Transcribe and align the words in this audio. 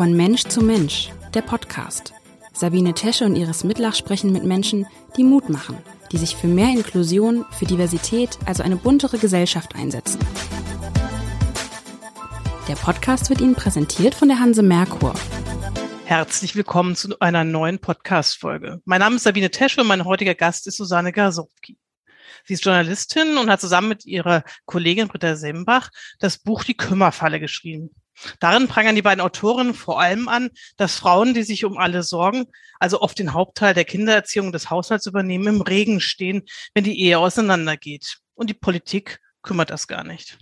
Von 0.00 0.14
Mensch 0.14 0.44
zu 0.44 0.62
Mensch, 0.62 1.10
der 1.34 1.42
Podcast. 1.42 2.14
Sabine 2.54 2.94
Tesche 2.94 3.26
und 3.26 3.36
Iris 3.36 3.64
Mitlach 3.64 3.94
sprechen 3.94 4.32
mit 4.32 4.44
Menschen, 4.44 4.86
die 5.18 5.24
Mut 5.24 5.50
machen, 5.50 5.76
die 6.10 6.16
sich 6.16 6.36
für 6.36 6.46
mehr 6.46 6.70
Inklusion, 6.70 7.44
für 7.50 7.66
Diversität, 7.66 8.38
also 8.46 8.62
eine 8.62 8.76
buntere 8.76 9.18
Gesellschaft 9.18 9.74
einsetzen. 9.74 10.18
Der 12.66 12.76
Podcast 12.76 13.28
wird 13.28 13.42
Ihnen 13.42 13.54
präsentiert 13.54 14.14
von 14.14 14.28
der 14.28 14.40
Hanse 14.40 14.62
Merkur. 14.62 15.12
Herzlich 16.06 16.56
willkommen 16.56 16.96
zu 16.96 17.14
einer 17.20 17.44
neuen 17.44 17.78
Podcast-Folge. 17.78 18.80
Mein 18.86 19.00
Name 19.00 19.16
ist 19.16 19.24
Sabine 19.24 19.50
Tesche 19.50 19.82
und 19.82 19.86
mein 19.86 20.06
heutiger 20.06 20.34
Gast 20.34 20.66
ist 20.66 20.78
Susanne 20.78 21.12
Gasowski. 21.12 21.76
Sie 22.46 22.54
ist 22.54 22.64
Journalistin 22.64 23.36
und 23.36 23.50
hat 23.50 23.60
zusammen 23.60 23.90
mit 23.90 24.06
ihrer 24.06 24.44
Kollegin 24.64 25.08
Britta 25.08 25.36
Sembach 25.36 25.90
das 26.20 26.38
Buch 26.38 26.64
Die 26.64 26.74
Kümmerfalle 26.74 27.38
geschrieben. 27.38 27.90
Darin 28.38 28.68
prangern 28.68 28.94
die 28.94 29.02
beiden 29.02 29.20
Autorinnen 29.20 29.74
vor 29.74 30.00
allem 30.00 30.28
an, 30.28 30.50
dass 30.76 30.96
Frauen, 30.96 31.34
die 31.34 31.42
sich 31.42 31.64
um 31.64 31.78
alle 31.78 32.02
sorgen, 32.02 32.46
also 32.78 33.00
oft 33.00 33.18
den 33.18 33.32
Hauptteil 33.32 33.74
der 33.74 33.84
Kindererziehung 33.84 34.52
des 34.52 34.70
Haushalts 34.70 35.06
übernehmen, 35.06 35.46
im 35.46 35.60
Regen 35.60 36.00
stehen, 36.00 36.42
wenn 36.74 36.84
die 36.84 37.00
Ehe 37.00 37.18
auseinandergeht. 37.18 38.18
Und 38.34 38.50
die 38.50 38.54
Politik 38.54 39.20
kümmert 39.42 39.70
das 39.70 39.86
gar 39.86 40.04
nicht. 40.04 40.38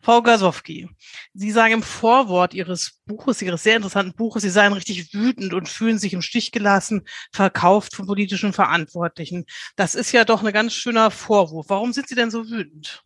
Frau 0.00 0.22
Gasowski, 0.22 0.88
Sie 1.34 1.52
sagen 1.52 1.74
im 1.74 1.82
Vorwort 1.82 2.54
Ihres 2.54 3.00
Buches, 3.06 3.42
Ihres 3.42 3.62
sehr 3.62 3.76
interessanten 3.76 4.14
Buches, 4.14 4.42
Sie 4.42 4.50
seien 4.50 4.72
richtig 4.72 5.14
wütend 5.14 5.54
und 5.54 5.68
fühlen 5.68 5.98
sich 5.98 6.12
im 6.14 6.22
Stich 6.22 6.50
gelassen, 6.50 7.02
verkauft 7.32 7.94
von 7.94 8.06
politischen 8.06 8.52
Verantwortlichen. 8.52 9.44
Das 9.76 9.94
ist 9.94 10.12
ja 10.12 10.24
doch 10.24 10.42
ein 10.42 10.52
ganz 10.52 10.74
schöner 10.74 11.10
Vorwurf. 11.10 11.66
Warum 11.68 11.92
sind 11.92 12.08
Sie 12.08 12.16
denn 12.16 12.30
so 12.30 12.48
wütend? 12.50 13.04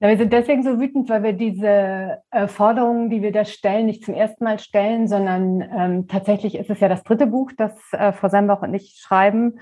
Ja, 0.00 0.08
wir 0.08 0.16
sind 0.16 0.32
deswegen 0.32 0.62
so 0.62 0.78
wütend, 0.78 1.08
weil 1.08 1.24
wir 1.24 1.32
diese 1.32 2.22
äh, 2.30 2.46
Forderungen, 2.46 3.10
die 3.10 3.20
wir 3.20 3.32
da 3.32 3.44
stellen, 3.44 3.86
nicht 3.86 4.04
zum 4.04 4.14
ersten 4.14 4.44
Mal 4.44 4.60
stellen, 4.60 5.08
sondern 5.08 5.60
ähm, 5.60 6.06
tatsächlich 6.06 6.54
ist 6.54 6.70
es 6.70 6.78
ja 6.78 6.88
das 6.88 7.02
dritte 7.02 7.26
Buch, 7.26 7.50
das 7.56 7.72
äh, 7.92 8.12
Frau 8.12 8.28
Sembach 8.28 8.62
und 8.62 8.74
ich 8.74 8.96
schreiben. 9.00 9.58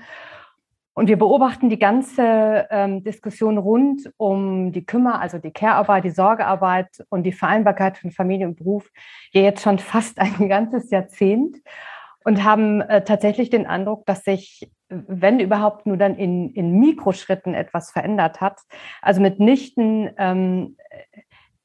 Und 0.93 1.07
wir 1.07 1.17
beobachten 1.17 1.69
die 1.69 1.79
ganze 1.79 2.67
ähm, 2.69 3.03
Diskussion 3.03 3.57
rund 3.57 4.11
um 4.17 4.71
die 4.71 4.85
Kümmer, 4.85 5.21
also 5.21 5.39
die 5.39 5.51
Care-Arbeit, 5.51 6.03
die 6.03 6.11
Sorgearbeit 6.11 7.03
und 7.09 7.23
die 7.23 7.33
Vereinbarkeit 7.33 7.97
von 7.97 8.11
Familie 8.11 8.47
und 8.47 8.57
Beruf 8.57 8.91
ja 9.31 9.41
jetzt 9.41 9.63
schon 9.63 9.79
fast 9.79 10.19
ein 10.19 10.49
ganzes 10.49 10.91
Jahrzehnt 10.91 11.57
und 12.25 12.43
haben 12.43 12.81
äh, 12.81 13.03
tatsächlich 13.03 13.49
den 13.49 13.65
Eindruck, 13.65 14.05
dass 14.05 14.23
sich, 14.23 14.71
wenn 14.89 15.39
überhaupt 15.39 15.85
nur 15.85 15.97
dann 15.97 16.15
in, 16.15 16.51
in 16.53 16.79
Mikroschritten 16.79 17.53
etwas 17.53 17.91
verändert 17.91 18.41
hat, 18.41 18.61
also 19.01 19.21
mitnichten 19.21 20.09
ähm, 20.17 20.77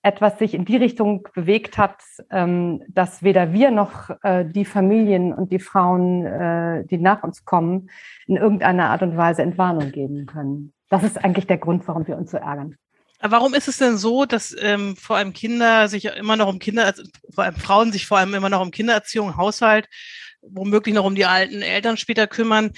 etwas 0.02 0.38
sich 0.38 0.54
in 0.54 0.64
die 0.64 0.76
Richtung 0.76 1.28
bewegt 1.34 1.78
hat, 1.78 2.02
ähm, 2.30 2.82
dass 2.88 3.22
weder 3.22 3.52
wir 3.52 3.70
noch 3.70 4.10
äh, 4.22 4.44
die 4.44 4.64
Familien 4.64 5.32
und 5.32 5.52
die 5.52 5.60
Frauen, 5.60 6.26
äh, 6.26 6.84
die 6.86 6.98
nach 6.98 7.22
uns 7.22 7.44
kommen, 7.44 7.88
in 8.26 8.36
irgendeiner 8.36 8.90
Art 8.90 9.02
und 9.02 9.16
Weise 9.16 9.42
Entwarnung 9.42 9.92
geben 9.92 10.26
können. 10.26 10.72
Das 10.88 11.04
ist 11.04 11.24
eigentlich 11.24 11.46
der 11.46 11.58
Grund, 11.58 11.86
warum 11.86 12.06
wir 12.06 12.16
uns 12.16 12.32
so 12.32 12.36
ärgern. 12.36 12.76
Warum 13.20 13.54
ist 13.54 13.68
es 13.68 13.78
denn 13.78 13.96
so, 13.96 14.24
dass 14.24 14.54
ähm, 14.60 14.96
vor 14.96 15.16
allem 15.16 15.32
Kinder 15.32 15.86
sich 15.86 16.06
immer 16.06 16.34
noch 16.34 16.48
um 16.48 16.58
Kinder, 16.58 16.86
also 16.86 17.04
vor 17.32 17.44
allem 17.44 17.54
Frauen 17.54 17.92
sich 17.92 18.08
vor 18.08 18.18
allem 18.18 18.34
immer 18.34 18.48
noch 18.48 18.60
um 18.60 18.72
Kindererziehung, 18.72 19.36
Haushalt, 19.36 19.88
womöglich 20.42 20.94
noch 20.94 21.04
um 21.04 21.14
die 21.14 21.24
alten 21.24 21.62
Eltern 21.62 21.96
später 21.96 22.26
kümmern? 22.26 22.72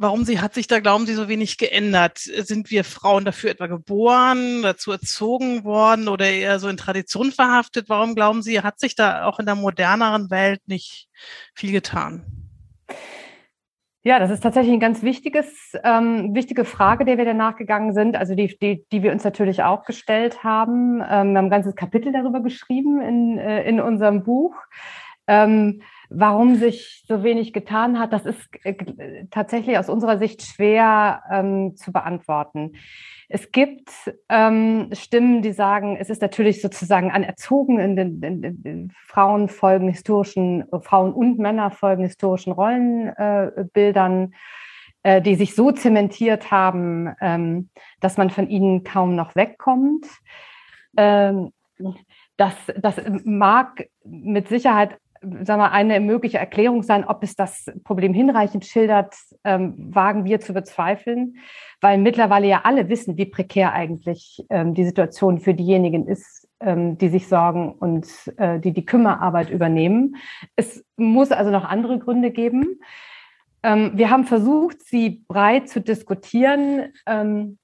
warum 0.00 0.24
sie 0.24 0.40
hat 0.40 0.54
sich 0.54 0.66
da, 0.66 0.80
glauben 0.80 1.04
Sie, 1.04 1.12
so 1.12 1.28
wenig 1.28 1.58
geändert? 1.58 2.18
Sind 2.18 2.70
wir 2.70 2.84
Frauen 2.84 3.26
dafür 3.26 3.50
etwa 3.50 3.66
geboren, 3.66 4.62
dazu 4.62 4.90
erzogen 4.92 5.62
worden 5.62 6.08
oder 6.08 6.26
eher 6.26 6.58
so 6.58 6.68
in 6.68 6.78
Tradition 6.78 7.32
verhaftet? 7.32 7.90
Warum 7.90 8.14
glauben 8.14 8.40
Sie, 8.40 8.62
hat 8.62 8.80
sich 8.80 8.94
da 8.94 9.26
auch 9.26 9.38
in 9.38 9.46
der 9.46 9.56
moderneren 9.56 10.30
Welt 10.30 10.62
nicht 10.66 11.08
viel 11.54 11.70
getan? 11.70 12.24
Ja, 14.02 14.18
das 14.18 14.30
ist 14.30 14.40
tatsächlich 14.40 14.72
eine 14.72 14.80
ganz 14.80 15.02
wichtiges, 15.02 15.76
ähm, 15.84 16.34
wichtige 16.34 16.64
Frage, 16.64 17.04
der 17.04 17.18
wir 17.18 17.26
danach 17.26 17.56
gegangen 17.56 17.92
sind, 17.92 18.16
also 18.16 18.34
die, 18.34 18.56
die, 18.58 18.86
die 18.90 19.02
wir 19.02 19.12
uns 19.12 19.24
natürlich 19.24 19.62
auch 19.62 19.84
gestellt 19.84 20.42
haben. 20.42 21.02
Ähm, 21.06 21.32
wir 21.32 21.38
haben 21.38 21.46
ein 21.46 21.50
ganzes 21.50 21.74
Kapitel 21.74 22.10
darüber 22.10 22.40
geschrieben 22.40 23.02
in, 23.02 23.36
äh, 23.36 23.64
in 23.64 23.78
unserem 23.78 24.22
Buch. 24.22 24.54
Ähm, 25.26 25.82
Warum 26.12 26.56
sich 26.56 27.04
so 27.06 27.22
wenig 27.22 27.52
getan 27.52 28.00
hat, 28.00 28.12
das 28.12 28.26
ist 28.26 28.48
äh, 28.64 28.74
tatsächlich 29.30 29.78
aus 29.78 29.88
unserer 29.88 30.18
Sicht 30.18 30.42
schwer 30.42 31.22
ähm, 31.30 31.76
zu 31.76 31.92
beantworten. 31.92 32.72
Es 33.28 33.52
gibt 33.52 33.90
ähm, 34.28 34.88
Stimmen, 34.92 35.40
die 35.40 35.52
sagen, 35.52 35.96
es 35.96 36.10
ist 36.10 36.20
natürlich 36.20 36.60
sozusagen 36.60 37.10
in 37.10 37.96
den 37.96 38.92
Frauen 39.06 39.48
folgen 39.48 39.88
historischen, 39.88 40.64
Frauen 40.82 41.12
und 41.12 41.38
Männer 41.38 41.70
folgen 41.70 42.02
historischen 42.02 42.52
Rollenbildern, 42.52 44.32
äh, 45.02 45.18
äh, 45.18 45.22
die 45.22 45.36
sich 45.36 45.54
so 45.54 45.70
zementiert 45.70 46.50
haben, 46.50 47.14
ähm, 47.20 47.70
dass 48.00 48.16
man 48.16 48.30
von 48.30 48.48
ihnen 48.48 48.82
kaum 48.82 49.14
noch 49.14 49.36
wegkommt. 49.36 50.06
Ähm, 50.96 51.52
das, 52.36 52.54
das 52.76 53.00
mag 53.24 53.86
mit 54.04 54.48
Sicherheit 54.48 54.98
sagen 55.22 55.60
wir, 55.60 55.72
eine 55.72 56.00
mögliche 56.00 56.38
Erklärung 56.38 56.82
sein, 56.82 57.04
ob 57.04 57.22
es 57.22 57.36
das 57.36 57.66
Problem 57.84 58.14
hinreichend 58.14 58.64
schildert, 58.64 59.14
ähm, 59.44 59.74
wagen 59.76 60.24
wir 60.24 60.40
zu 60.40 60.54
bezweifeln, 60.54 61.36
weil 61.80 61.98
mittlerweile 61.98 62.46
ja 62.46 62.62
alle 62.64 62.88
wissen, 62.88 63.16
wie 63.16 63.26
prekär 63.26 63.72
eigentlich 63.72 64.44
ähm, 64.48 64.74
die 64.74 64.84
Situation 64.84 65.38
für 65.38 65.54
diejenigen 65.54 66.06
ist, 66.06 66.48
ähm, 66.60 66.96
die 66.96 67.08
sich 67.08 67.28
sorgen 67.28 67.72
und 67.72 68.06
äh, 68.38 68.58
die 68.60 68.72
die 68.72 68.84
Kümmerarbeit 68.84 69.50
übernehmen. 69.50 70.16
Es 70.56 70.84
muss 70.96 71.32
also 71.32 71.50
noch 71.50 71.64
andere 71.64 71.98
Gründe 71.98 72.30
geben. 72.30 72.80
Ähm, 73.62 73.92
wir 73.94 74.10
haben 74.10 74.24
versucht, 74.24 74.82
sie 74.82 75.24
breit 75.28 75.68
zu 75.68 75.80
diskutieren. 75.80 76.92
Ähm, 77.06 77.58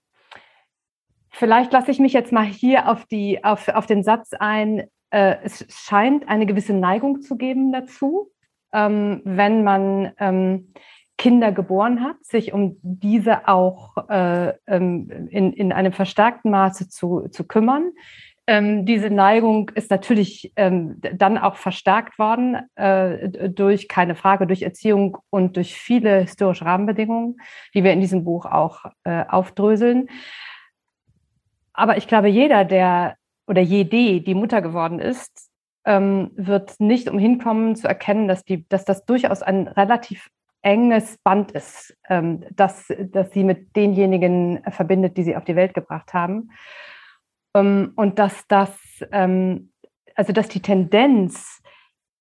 vielleicht 1.31 1.73
lasse 1.73 1.91
ich 1.91 2.01
mich 2.01 2.13
jetzt 2.13 2.33
mal 2.33 2.45
hier 2.45 2.89
auf, 2.89 3.07
die, 3.07 3.43
auf, 3.45 3.69
auf 3.69 3.87
den 3.87 4.03
Satz 4.03 4.33
ein, 4.35 4.85
äh, 5.11 5.37
es 5.43 5.67
scheint 5.69 6.29
eine 6.29 6.47
gewisse 6.47 6.73
Neigung 6.73 7.21
zu 7.21 7.37
geben 7.37 7.73
dazu, 7.73 8.31
ähm, 8.73 9.23
wenn 9.25 9.65
man 9.65 10.13
ähm, 10.19 10.73
Kinder 11.19 11.53
geboren 11.53 12.03
hat, 12.03 12.23
sich 12.25 12.53
um 12.53 12.77
diese 12.83 13.49
auch 13.49 13.97
äh, 14.09 14.53
ähm, 14.67 15.29
in, 15.31 15.53
in 15.53 15.73
einem 15.73 15.93
verstärkten 15.93 16.51
Maße 16.51 16.89
zu, 16.89 17.29
zu 17.29 17.45
kümmern. 17.45 17.93
Ähm, 18.49 18.87
diese 18.87 19.11
Neigung 19.11 19.71
ist 19.75 19.91
natürlich 19.91 20.53
ähm, 20.55 21.01
dann 21.01 21.37
auch 21.37 21.57
verstärkt 21.57 22.19
worden 22.19 22.59
äh, 22.77 23.49
durch, 23.49 23.89
keine 23.89 24.15
Frage, 24.15 24.47
durch 24.47 24.63
Erziehung 24.63 25.19
und 25.31 25.57
durch 25.57 25.75
viele 25.75 26.21
historische 26.21 26.65
Rahmenbedingungen, 26.65 27.39
die 27.75 27.83
wir 27.83 27.93
in 27.93 28.01
diesem 28.01 28.23
Buch 28.23 28.45
auch 28.45 28.85
äh, 29.05 29.25
aufdröseln. 29.27 30.09
Aber 31.73 31.97
ich 31.97 32.07
glaube, 32.07 32.29
jeder, 32.29 32.65
der 32.65 33.17
oder 33.47 33.61
jede, 33.61 34.21
die 34.21 34.35
Mutter 34.35 34.63
geworden 34.63 34.99
ist, 34.99 35.51
ähm, 35.85 36.33
wird 36.35 36.81
nicht 36.81 37.09
umhin 37.09 37.39
kommen 37.39 37.77
zu 37.77 37.87
erkennen, 37.87 38.29
dass, 38.29 38.45
die, 38.45 38.69
dass 38.69 38.85
das 38.85 39.05
durchaus 39.05 39.43
ein 39.43 39.69
relativ 39.69 40.29
enges 40.63 41.19
Band 41.19 41.53
ist, 41.53 41.97
ähm, 42.09 42.45
das, 42.51 42.93
das 42.99 43.33
sie 43.33 43.45
mit 43.45 43.77
denjenigen 43.77 44.63
verbindet, 44.71 45.17
die 45.17 45.23
sie 45.23 45.37
auf 45.37 45.45
die 45.45 45.55
Welt 45.55 45.75
gebracht 45.75 46.13
haben. 46.13 46.51
Ähm, 47.55 47.93
und 47.95 48.19
dass 48.19 48.47
das, 48.49 48.77
ähm, 49.13 49.71
also 50.17 50.33
dass 50.33 50.49
die 50.49 50.61
Tendenz, 50.61 51.63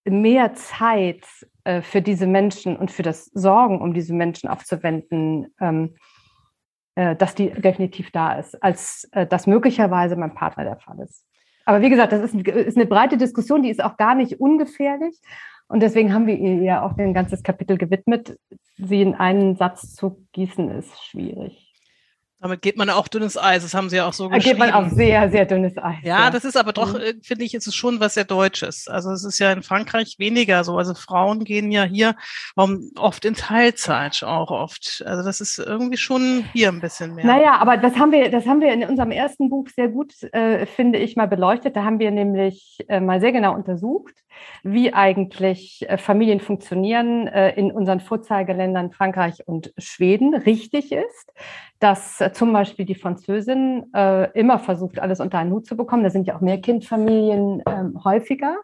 mehr 0.08 0.54
Zeit 0.54 1.26
äh, 1.64 1.82
für 1.82 2.02
diese 2.02 2.28
Menschen 2.28 2.78
und 2.78 2.92
für 2.92 3.02
das 3.02 3.26
Sorgen 3.34 3.82
um 3.82 3.94
diese 3.94 4.14
Menschen 4.14 4.50
aufzuwenden, 4.50 5.54
ähm, 5.60 5.96
äh, 5.96 6.00
dass 7.16 7.36
die 7.36 7.50
definitiv 7.50 8.12
da 8.12 8.34
ist, 8.34 8.62
als 8.64 9.08
äh, 9.12 9.28
das 9.28 9.48
möglicherweise 9.48 10.16
mein 10.16 10.34
Partner 10.34 10.64
der 10.64 10.78
Fall 10.78 11.00
ist. 11.00 11.26
Aber 11.66 11.82
wie 11.82 11.90
gesagt, 11.90 12.12
das 12.12 12.22
ist, 12.22 12.36
ist 12.48 12.78
eine 12.78 12.86
breite 12.86 13.18
Diskussion, 13.18 13.64
die 13.64 13.70
ist 13.70 13.84
auch 13.84 13.98
gar 13.98 14.16
nicht 14.16 14.40
ungefährlich. 14.40 15.20
Und 15.68 15.82
deswegen 15.82 16.14
haben 16.14 16.28
wir 16.28 16.38
ihr 16.38 16.62
ja 16.62 16.84
auch 16.84 16.96
ein 16.98 17.14
ganzes 17.14 17.42
Kapitel 17.42 17.78
gewidmet. 17.78 18.38
Sie 18.78 19.02
in 19.02 19.16
einen 19.16 19.56
Satz 19.56 19.96
zu 19.96 20.26
gießen, 20.34 20.70
ist 20.70 21.04
schwierig. 21.04 21.65
Damit 22.42 22.62
geht 22.62 22.78
man 22.78 22.90
auch 22.90 23.08
dünnes 23.08 23.38
Eis, 23.38 23.64
das 23.64 23.74
haben 23.74 23.90
Sie 23.90 23.96
ja 23.96 24.08
auch 24.08 24.14
so 24.14 24.30
da 24.30 24.36
geschrieben. 24.36 24.60
Da 24.60 24.66
geht 24.66 24.74
man 24.74 24.86
auch 24.86 24.92
sehr, 24.92 25.32
sehr 25.32 25.46
dünnes 25.46 25.78
Eis. 25.78 25.96
Ja, 26.04 26.26
ja. 26.26 26.30
das 26.30 26.44
ist 26.44 26.58
aber 26.58 26.74
doch, 26.74 26.94
mhm. 26.94 27.22
Finde 27.24 27.46
ich, 27.46 27.56
ist 27.56 27.66
es 27.66 27.76
schon 27.76 28.00
was 28.00 28.14
sehr 28.16 28.26
Deutsches. 28.26 28.88
Also 28.88 29.12
es 29.12 29.24
ist 29.24 29.40
ja 29.40 29.52
in 29.52 29.64
Frankreich 29.64 30.16
weniger 30.20 30.64
so. 30.64 30.78
Also 30.78 30.94
Frauen 30.94 31.44
gehen 31.44 31.72
ja 31.72 31.84
hier 31.84 32.16
oft 32.98 33.26
in 33.26 33.36
Teilzeit 33.36 34.22
auch 34.24 34.52
oft. 34.52 35.04
Also 35.06 35.24
das 35.24 35.42
ist 35.42 35.60
irgendwie 35.60 35.98
schon 35.98 36.46
hier 36.54 36.70
ein 36.70 36.82
bisschen 36.82 37.16
mehr. 37.16 37.26
Naja, 37.26 37.58
aber 37.58 37.78
das 37.78 37.96
haben 37.96 38.12
wir, 38.12 38.30
das 38.30 38.46
haben 38.46 38.62
wir 38.62 38.74
in 38.74 38.84
unserem 38.84 39.12
ersten 39.12 39.50
Buch 39.50 39.68
sehr 39.74 39.88
gut, 39.88 40.14
äh, 40.34 40.66
finde 40.66 41.00
ich, 41.00 41.16
mal 41.16 41.28
beleuchtet. 41.28 41.76
Da 41.76 41.84
haben 41.84 42.00
wir 42.00 42.12
nämlich 42.12 42.78
äh, 42.90 43.00
mal 43.00 43.22
sehr 43.22 43.32
genau 43.32 43.56
untersucht, 43.56 44.14
wie 44.64 44.94
eigentlich 44.94 45.86
äh, 45.88 45.98
Familien 45.98 46.40
funktionieren 46.40 47.28
äh, 47.28 47.56
in 47.56 47.72
unseren 47.72 48.02
Vorzeigeländern 48.02 48.92
Frankreich 48.92 49.48
und 49.48 49.74
Schweden 49.78 50.36
richtig 50.36 50.92
ist, 50.92 51.32
dass 51.80 52.22
äh, 52.22 52.32
zum 52.32 52.54
Beispiel 52.54 52.86
die 52.86 52.96
Französin 52.96 53.92
immer 54.34 54.60
versucht, 54.60 55.00
alles 55.00 55.20
unter 55.20 55.40
einen 55.40 55.52
Hut 55.52 55.66
zu 55.66 55.78
bekommen. 55.78 56.04
Da 56.04 56.10
sind 56.10 56.28
ja 56.28 56.36
auch 56.36 56.42
Mehrkindfamilien 56.42 57.64
ähm, 57.68 58.04
häufiger. 58.04 58.58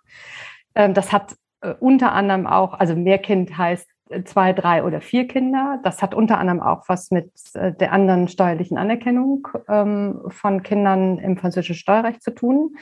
Ähm, 0.75 0.93
das 0.93 1.11
hat 1.11 1.35
äh, 1.61 1.73
unter 1.79 2.11
anderem 2.13 2.47
auch, 2.47 2.73
also 2.73 2.95
Mehrkind 2.95 3.57
heißt 3.57 3.87
äh, 4.09 4.23
zwei, 4.23 4.53
drei 4.53 4.83
oder 4.83 5.01
vier 5.01 5.27
Kinder. 5.27 5.79
Das 5.83 6.01
hat 6.01 6.13
unter 6.13 6.37
anderem 6.37 6.61
auch 6.61 6.83
was 6.87 7.11
mit 7.11 7.31
äh, 7.53 7.71
der 7.73 7.93
anderen 7.93 8.27
steuerlichen 8.27 8.77
Anerkennung 8.77 9.47
ähm, 9.67 10.21
von 10.27 10.63
Kindern 10.63 11.17
im 11.17 11.37
französischen 11.37 11.75
Steuerrecht 11.75 12.23
zu 12.23 12.31
tun. 12.31 12.75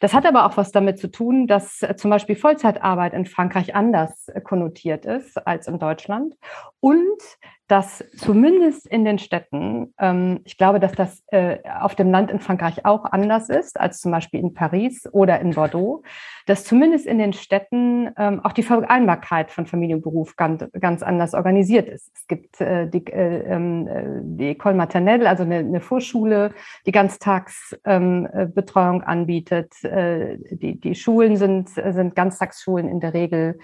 Das 0.00 0.14
hat 0.14 0.26
aber 0.26 0.46
auch 0.46 0.56
was 0.56 0.72
damit 0.72 0.98
zu 0.98 1.10
tun, 1.10 1.46
dass 1.46 1.82
äh, 1.82 1.96
zum 1.96 2.10
Beispiel 2.10 2.36
Vollzeitarbeit 2.36 3.14
in 3.14 3.26
Frankreich 3.26 3.74
anders 3.74 4.28
äh, 4.28 4.40
konnotiert 4.40 5.04
ist 5.04 5.46
als 5.46 5.68
in 5.68 5.78
Deutschland 5.78 6.34
und 6.80 7.20
dass 7.68 8.04
zumindest 8.16 8.86
in 8.86 9.04
den 9.04 9.18
Städten, 9.18 9.92
ähm, 9.98 10.40
ich 10.44 10.56
glaube, 10.56 10.78
dass 10.78 10.92
das 10.92 11.24
äh, 11.28 11.58
auf 11.80 11.96
dem 11.96 12.12
Land 12.12 12.30
in 12.30 12.38
Frankreich 12.38 12.84
auch 12.84 13.04
anders 13.04 13.48
ist 13.48 13.80
als 13.80 14.00
zum 14.00 14.12
Beispiel 14.12 14.38
in 14.40 14.54
Paris 14.54 15.08
oder 15.10 15.40
in 15.40 15.50
Bordeaux, 15.50 16.04
dass 16.46 16.64
zumindest 16.64 17.06
in 17.06 17.18
den 17.18 17.32
Städten 17.32 18.10
ähm, 18.16 18.40
auch 18.44 18.52
die 18.52 18.62
Vereinbarkeit 18.62 19.50
von 19.50 19.66
Familie 19.66 19.96
und 19.96 20.02
Beruf 20.02 20.36
ganz, 20.36 20.64
ganz 20.78 21.02
anders 21.02 21.34
organisiert 21.34 21.88
ist. 21.88 22.12
Es 22.14 22.28
gibt 22.28 22.60
äh, 22.60 22.88
die, 22.88 23.04
äh, 23.08 23.52
ähm, 23.52 23.88
äh, 23.88 24.20
die 24.22 24.54
École 24.54 24.74
Maternelle, 24.74 25.28
also 25.28 25.42
eine, 25.42 25.56
eine 25.56 25.80
Vorschule, 25.80 26.52
die 26.86 26.92
Ganztagsbetreuung 26.92 29.00
ähm, 29.00 29.04
anbietet. 29.04 29.74
Äh, 29.90 30.38
die, 30.56 30.80
die 30.80 30.94
Schulen 30.94 31.36
sind, 31.36 31.70
sind 31.70 32.14
Ganztagsschulen 32.14 32.88
in 32.88 33.00
der 33.00 33.14
Regel. 33.14 33.58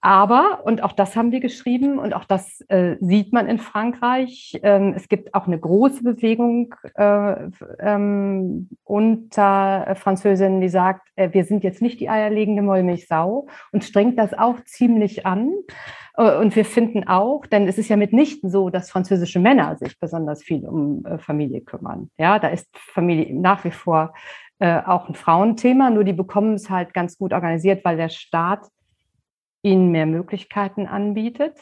Aber, 0.00 0.60
und 0.64 0.84
auch 0.84 0.92
das 0.92 1.16
haben 1.16 1.32
wir 1.32 1.40
geschrieben 1.40 1.98
und 1.98 2.14
auch 2.14 2.24
das 2.24 2.60
äh, 2.68 2.96
sieht 3.00 3.32
man 3.32 3.48
in 3.48 3.58
Frankreich, 3.58 4.56
ähm, 4.62 4.94
es 4.94 5.08
gibt 5.08 5.34
auch 5.34 5.48
eine 5.48 5.58
große 5.58 6.04
Bewegung 6.04 6.72
äh, 6.94 7.48
ähm, 7.80 8.68
unter 8.84 9.96
Französinnen, 9.96 10.60
die 10.60 10.68
sagt, 10.68 11.08
äh, 11.16 11.30
wir 11.32 11.44
sind 11.44 11.64
jetzt 11.64 11.82
nicht 11.82 11.98
die 11.98 12.08
eierlegende 12.08 12.64
Wollmilchsau 12.64 13.48
und 13.72 13.82
strengt 13.82 14.20
das 14.20 14.34
auch 14.34 14.62
ziemlich 14.64 15.26
an. 15.26 15.52
Äh, 16.16 16.36
und 16.36 16.54
wir 16.54 16.64
finden 16.64 17.08
auch, 17.08 17.44
denn 17.46 17.66
es 17.66 17.76
ist 17.76 17.88
ja 17.88 17.96
mitnichten 17.96 18.50
so, 18.50 18.70
dass 18.70 18.92
französische 18.92 19.40
Männer 19.40 19.76
sich 19.78 19.98
besonders 19.98 20.44
viel 20.44 20.64
um 20.64 21.04
äh, 21.06 21.18
Familie 21.18 21.62
kümmern. 21.62 22.08
Ja, 22.18 22.38
da 22.38 22.48
ist 22.48 22.68
Familie 22.72 23.34
nach 23.34 23.64
wie 23.64 23.72
vor 23.72 24.14
äh, 24.58 24.82
auch 24.84 25.08
ein 25.08 25.14
Frauenthema, 25.14 25.90
nur 25.90 26.04
die 26.04 26.12
bekommen 26.12 26.54
es 26.54 26.68
halt 26.68 26.94
ganz 26.94 27.18
gut 27.18 27.32
organisiert, 27.32 27.84
weil 27.84 27.96
der 27.96 28.08
Staat 28.08 28.66
ihnen 29.62 29.90
mehr 29.90 30.06
Möglichkeiten 30.06 30.86
anbietet. 30.86 31.56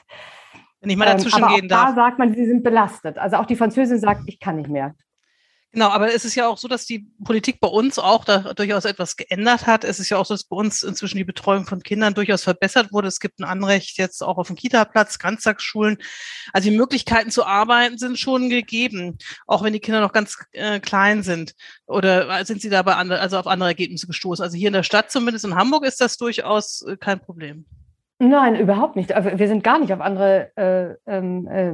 Wenn 0.81 0.91
ich 0.91 0.97
mal 0.97 1.07
dazwischen 1.07 1.43
ähm, 1.43 1.49
gehen 1.49 1.69
darf. 1.69 1.91
Da 1.91 1.95
sagt 1.95 2.19
man, 2.19 2.35
sie 2.35 2.47
sind 2.47 2.63
belastet. 2.63 3.19
Also 3.19 3.37
auch 3.37 3.47
die 3.47 3.57
Französin 3.57 3.99
sagt, 3.99 4.23
ich 4.27 4.41
kann 4.41 4.57
nicht 4.57 4.71
mehr. 4.71 4.95
Genau, 5.73 5.89
aber 5.91 6.15
es 6.15 6.25
ist 6.25 6.35
ja 6.37 6.49
auch 6.49 6.57
so, 6.57 6.69
dass 6.69 6.87
die 6.87 7.07
Politik 7.23 7.61
bei 7.61 7.69
uns 7.69 7.99
auch 7.99 8.25
da 8.25 8.55
durchaus 8.55 8.87
etwas 8.87 9.17
geändert 9.17 9.67
hat. 9.67 9.85
Es 9.85 10.01
ist 10.01 10.09
ja 10.09 10.17
auch 10.17 10.25
so, 10.25 10.33
dass 10.33 10.45
bei 10.45 10.57
uns 10.57 10.83
inzwischen 10.83 11.19
die 11.19 11.25
Betreuung 11.25 11.67
von 11.67 11.83
Kindern 11.83 12.15
durchaus 12.15 12.45
verbessert 12.45 12.93
wurde. 12.93 13.09
Es 13.09 13.21
gibt 13.21 13.41
ein 13.41 13.45
Anrecht 13.45 13.99
jetzt 13.99 14.23
auch 14.23 14.39
auf 14.39 14.47
den 14.47 14.57
Kita-Platz, 14.57 15.19
Ganztagsschulen. 15.19 15.99
Also 16.55 16.71
die 16.71 16.77
Möglichkeiten 16.77 17.31
zu 17.31 17.45
arbeiten 17.45 17.99
sind 17.99 18.19
schon 18.19 18.49
gegeben, 18.49 19.19
auch 19.47 19.63
wenn 19.63 19.75
die 19.75 19.81
Kinder 19.81 20.01
noch 20.01 20.13
ganz 20.13 20.39
äh, 20.53 20.81
klein 20.81 21.23
sind. 21.23 21.55
Oder 21.87 22.45
sind 22.47 22.63
sie 22.63 22.71
dabei 22.71 22.95
andere, 22.95 23.21
also 23.21 23.37
auf 23.37 23.47
andere 23.47 23.69
Ergebnisse 23.69 24.07
gestoßen? 24.07 24.43
Also 24.43 24.57
hier 24.57 24.69
in 24.69 24.73
der 24.73 24.83
Stadt, 24.83 25.11
zumindest 25.11 25.45
in 25.45 25.57
Hamburg, 25.57 25.85
ist 25.85 26.01
das 26.01 26.17
durchaus 26.17 26.83
äh, 26.83 26.97
kein 26.97 27.21
Problem. 27.21 27.67
Nein, 28.19 28.57
überhaupt 28.57 28.97
nicht. 28.97 29.11
Wir 29.11 29.47
sind 29.47 29.63
gar 29.63 29.79
nicht 29.79 29.93
auf 29.93 30.01
andere, 30.01 30.51
äh, 30.57 30.95
ähm, 31.07 31.47
äh, 31.49 31.73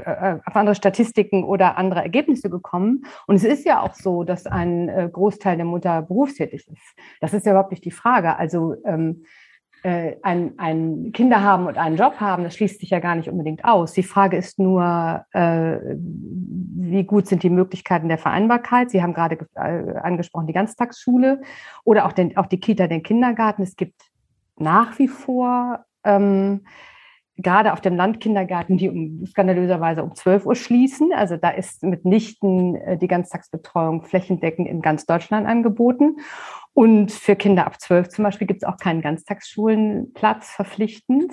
äh, 0.00 0.38
auf 0.44 0.54
andere 0.54 0.76
Statistiken 0.76 1.42
oder 1.42 1.76
andere 1.76 2.02
Ergebnisse 2.02 2.48
gekommen. 2.48 3.04
Und 3.26 3.34
es 3.34 3.44
ist 3.44 3.66
ja 3.66 3.80
auch 3.80 3.94
so, 3.94 4.22
dass 4.22 4.46
ein 4.46 4.88
äh, 4.88 5.08
Großteil 5.12 5.56
der 5.56 5.66
Mutter 5.66 6.02
berufstätig 6.02 6.68
ist. 6.68 6.96
Das 7.20 7.34
ist 7.34 7.46
ja 7.46 7.52
überhaupt 7.52 7.72
nicht 7.72 7.84
die 7.84 7.90
Frage. 7.90 8.36
Also 8.36 8.76
ähm, 8.84 9.24
äh, 9.82 10.14
ein, 10.22 10.54
ein 10.56 11.10
Kinder 11.12 11.42
haben 11.42 11.66
und 11.66 11.78
einen 11.78 11.96
Job 11.96 12.20
haben, 12.20 12.44
das 12.44 12.54
schließt 12.54 12.78
sich 12.78 12.90
ja 12.90 13.00
gar 13.00 13.16
nicht 13.16 13.28
unbedingt 13.28 13.64
aus. 13.64 13.92
Die 13.92 14.04
Frage 14.04 14.36
ist 14.36 14.60
nur, 14.60 15.24
äh, 15.32 15.78
wie 15.96 17.02
gut 17.02 17.26
sind 17.26 17.42
die 17.42 17.50
Möglichkeiten 17.50 18.08
der 18.08 18.18
Vereinbarkeit? 18.18 18.92
Sie 18.92 19.02
haben 19.02 19.14
gerade 19.14 19.36
angesprochen 19.56 20.46
die 20.46 20.52
Ganztagsschule 20.52 21.40
oder 21.82 22.06
auch, 22.06 22.12
den, 22.12 22.36
auch 22.36 22.46
die 22.46 22.60
Kita, 22.60 22.86
den 22.86 23.02
Kindergarten. 23.02 23.62
Es 23.62 23.74
gibt 23.74 24.00
nach 24.58 24.98
wie 24.98 25.08
vor 25.08 25.84
ähm, 26.04 26.62
gerade 27.38 27.72
auf 27.72 27.80
dem 27.80 27.96
Landkindergarten, 27.96 28.78
die 28.78 28.88
um, 28.88 29.26
skandalöserweise 29.26 30.02
um 30.02 30.14
12 30.14 30.46
Uhr 30.46 30.54
schließen. 30.54 31.12
Also 31.14 31.36
da 31.36 31.50
ist 31.50 31.82
mitnichten 31.82 32.76
äh, 32.76 32.96
die 32.96 33.08
Ganztagsbetreuung 33.08 34.02
flächendeckend 34.02 34.66
in 34.66 34.80
ganz 34.80 35.04
Deutschland 35.06 35.46
angeboten. 35.46 36.16
Und 36.72 37.10
für 37.10 37.36
Kinder 37.36 37.66
ab 37.66 37.80
12 37.80 38.08
zum 38.10 38.24
Beispiel 38.24 38.46
gibt 38.46 38.62
es 38.62 38.68
auch 38.68 38.76
keinen 38.76 39.00
Ganztagsschulenplatz 39.02 40.50
verpflichtend. 40.50 41.32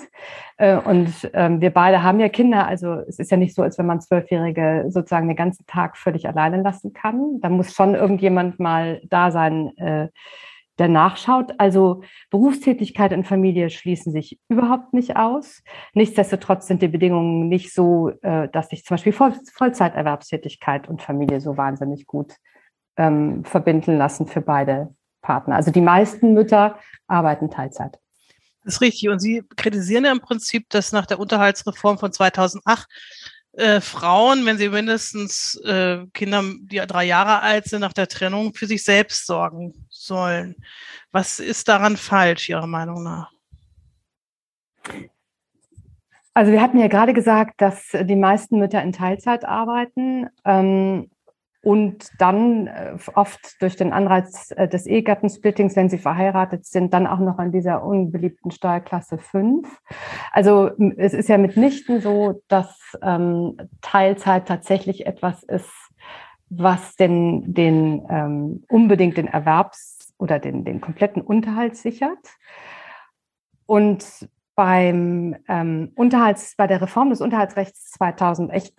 Äh, 0.57 0.77
und 0.77 1.29
ähm, 1.33 1.61
wir 1.61 1.71
beide 1.71 2.03
haben 2.03 2.19
ja 2.19 2.29
Kinder. 2.29 2.67
Also 2.67 2.95
es 3.07 3.19
ist 3.19 3.31
ja 3.31 3.37
nicht 3.37 3.55
so, 3.55 3.61
als 3.61 3.77
wenn 3.77 3.85
man 3.85 4.01
Zwölfjährige 4.01 4.85
sozusagen 4.89 5.27
den 5.27 5.37
ganzen 5.37 5.65
Tag 5.67 5.97
völlig 5.97 6.27
alleine 6.27 6.61
lassen 6.61 6.93
kann. 6.93 7.39
Da 7.41 7.49
muss 7.49 7.73
schon 7.73 7.95
irgendjemand 7.95 8.59
mal 8.59 9.01
da 9.05 9.31
sein, 9.31 9.71
der 10.79 10.87
nachschaut. 10.87 11.53
Also 11.59 12.03
Berufstätigkeit 12.29 13.13
und 13.13 13.27
Familie 13.27 13.69
schließen 13.69 14.11
sich 14.11 14.39
überhaupt 14.49 14.93
nicht 14.93 15.15
aus. 15.15 15.61
Nichtsdestotrotz 15.93 16.67
sind 16.67 16.81
die 16.81 16.87
Bedingungen 16.87 17.47
nicht 17.47 17.73
so, 17.73 18.09
äh, 18.21 18.49
dass 18.49 18.69
sich 18.69 18.83
zum 18.83 18.95
Beispiel 18.95 19.13
Vollzeiterwerbstätigkeit 19.13 20.87
und 20.87 21.01
Familie 21.01 21.41
so 21.41 21.57
wahnsinnig 21.57 22.07
gut 22.07 22.33
ähm, 22.97 23.43
verbinden 23.45 23.97
lassen 23.97 24.27
für 24.27 24.41
beide 24.41 24.95
Partner. 25.21 25.55
Also 25.55 25.71
die 25.71 25.81
meisten 25.81 26.33
Mütter 26.33 26.77
arbeiten 27.07 27.49
Teilzeit. 27.49 27.99
Das 28.63 28.75
ist 28.75 28.81
richtig. 28.81 29.09
Und 29.09 29.19
Sie 29.19 29.43
kritisieren 29.55 30.05
ja 30.05 30.11
im 30.11 30.21
Prinzip, 30.21 30.69
dass 30.69 30.91
nach 30.91 31.05
der 31.05 31.19
Unterhaltsreform 31.19 31.97
von 31.97 32.11
2008 32.11 32.87
äh, 33.53 33.81
Frauen, 33.81 34.45
wenn 34.45 34.57
sie 34.57 34.69
mindestens 34.69 35.55
äh, 35.63 36.05
Kinder, 36.13 36.43
die 36.61 36.77
drei 36.77 37.05
Jahre 37.05 37.41
alt 37.41 37.65
sind, 37.65 37.81
nach 37.81 37.93
der 37.93 38.07
Trennung 38.07 38.53
für 38.55 38.65
sich 38.65 38.83
selbst 38.83 39.27
sorgen 39.27 39.87
sollen. 40.05 40.55
Was 41.11 41.39
ist 41.39 41.67
daran 41.67 41.97
falsch, 41.97 42.49
Ihrer 42.49 42.67
Meinung 42.67 43.03
nach? 43.03 43.31
Also 46.33 46.51
wir 46.51 46.61
hatten 46.61 46.79
ja 46.79 46.87
gerade 46.87 47.13
gesagt, 47.13 47.61
dass 47.61 47.89
die 47.91 48.15
meisten 48.15 48.57
Mütter 48.57 48.81
in 48.81 48.91
Teilzeit 48.91 49.45
arbeiten. 49.45 50.27
Ähm, 50.45 51.09
und 51.63 52.09
dann 52.19 52.67
äh, 52.67 52.97
oft 53.15 53.61
durch 53.61 53.77
den 53.77 53.93
Anreiz 53.93 54.51
äh, 54.51 54.67
des 54.67 54.85
Ehegattensplittings, 54.85 55.77
wenn 55.77 55.89
sie 55.89 55.97
verheiratet 55.97 56.65
sind, 56.65 56.93
dann 56.93 57.07
auch 57.07 57.19
noch 57.19 57.37
an 57.37 57.53
dieser 57.53 57.85
unbeliebten 57.85 58.51
Steuerklasse 58.51 59.17
5. 59.17 59.65
Also 60.33 60.71
es 60.97 61.13
ist 61.13 61.29
ja 61.29 61.37
mitnichten 61.37 62.01
so, 62.01 62.43
dass 62.49 62.75
ähm, 63.01 63.55
Teilzeit 63.81 64.45
tatsächlich 64.45 65.05
etwas 65.05 65.43
ist, 65.43 65.71
was 66.57 66.95
den, 66.95 67.53
den 67.53 68.05
ähm, 68.09 68.63
unbedingt 68.69 69.17
den 69.17 69.27
Erwerbs- 69.27 70.13
oder 70.17 70.39
den, 70.39 70.63
den 70.63 70.81
kompletten 70.81 71.21
Unterhalt 71.21 71.75
sichert. 71.75 72.37
Und 73.65 74.29
beim 74.55 75.35
ähm, 75.47 75.91
Unterhalts, 75.95 76.55
bei 76.55 76.67
der 76.67 76.81
Reform 76.81 77.09
des 77.09 77.21
Unterhaltsrechts 77.21 77.91
2008 77.91 78.73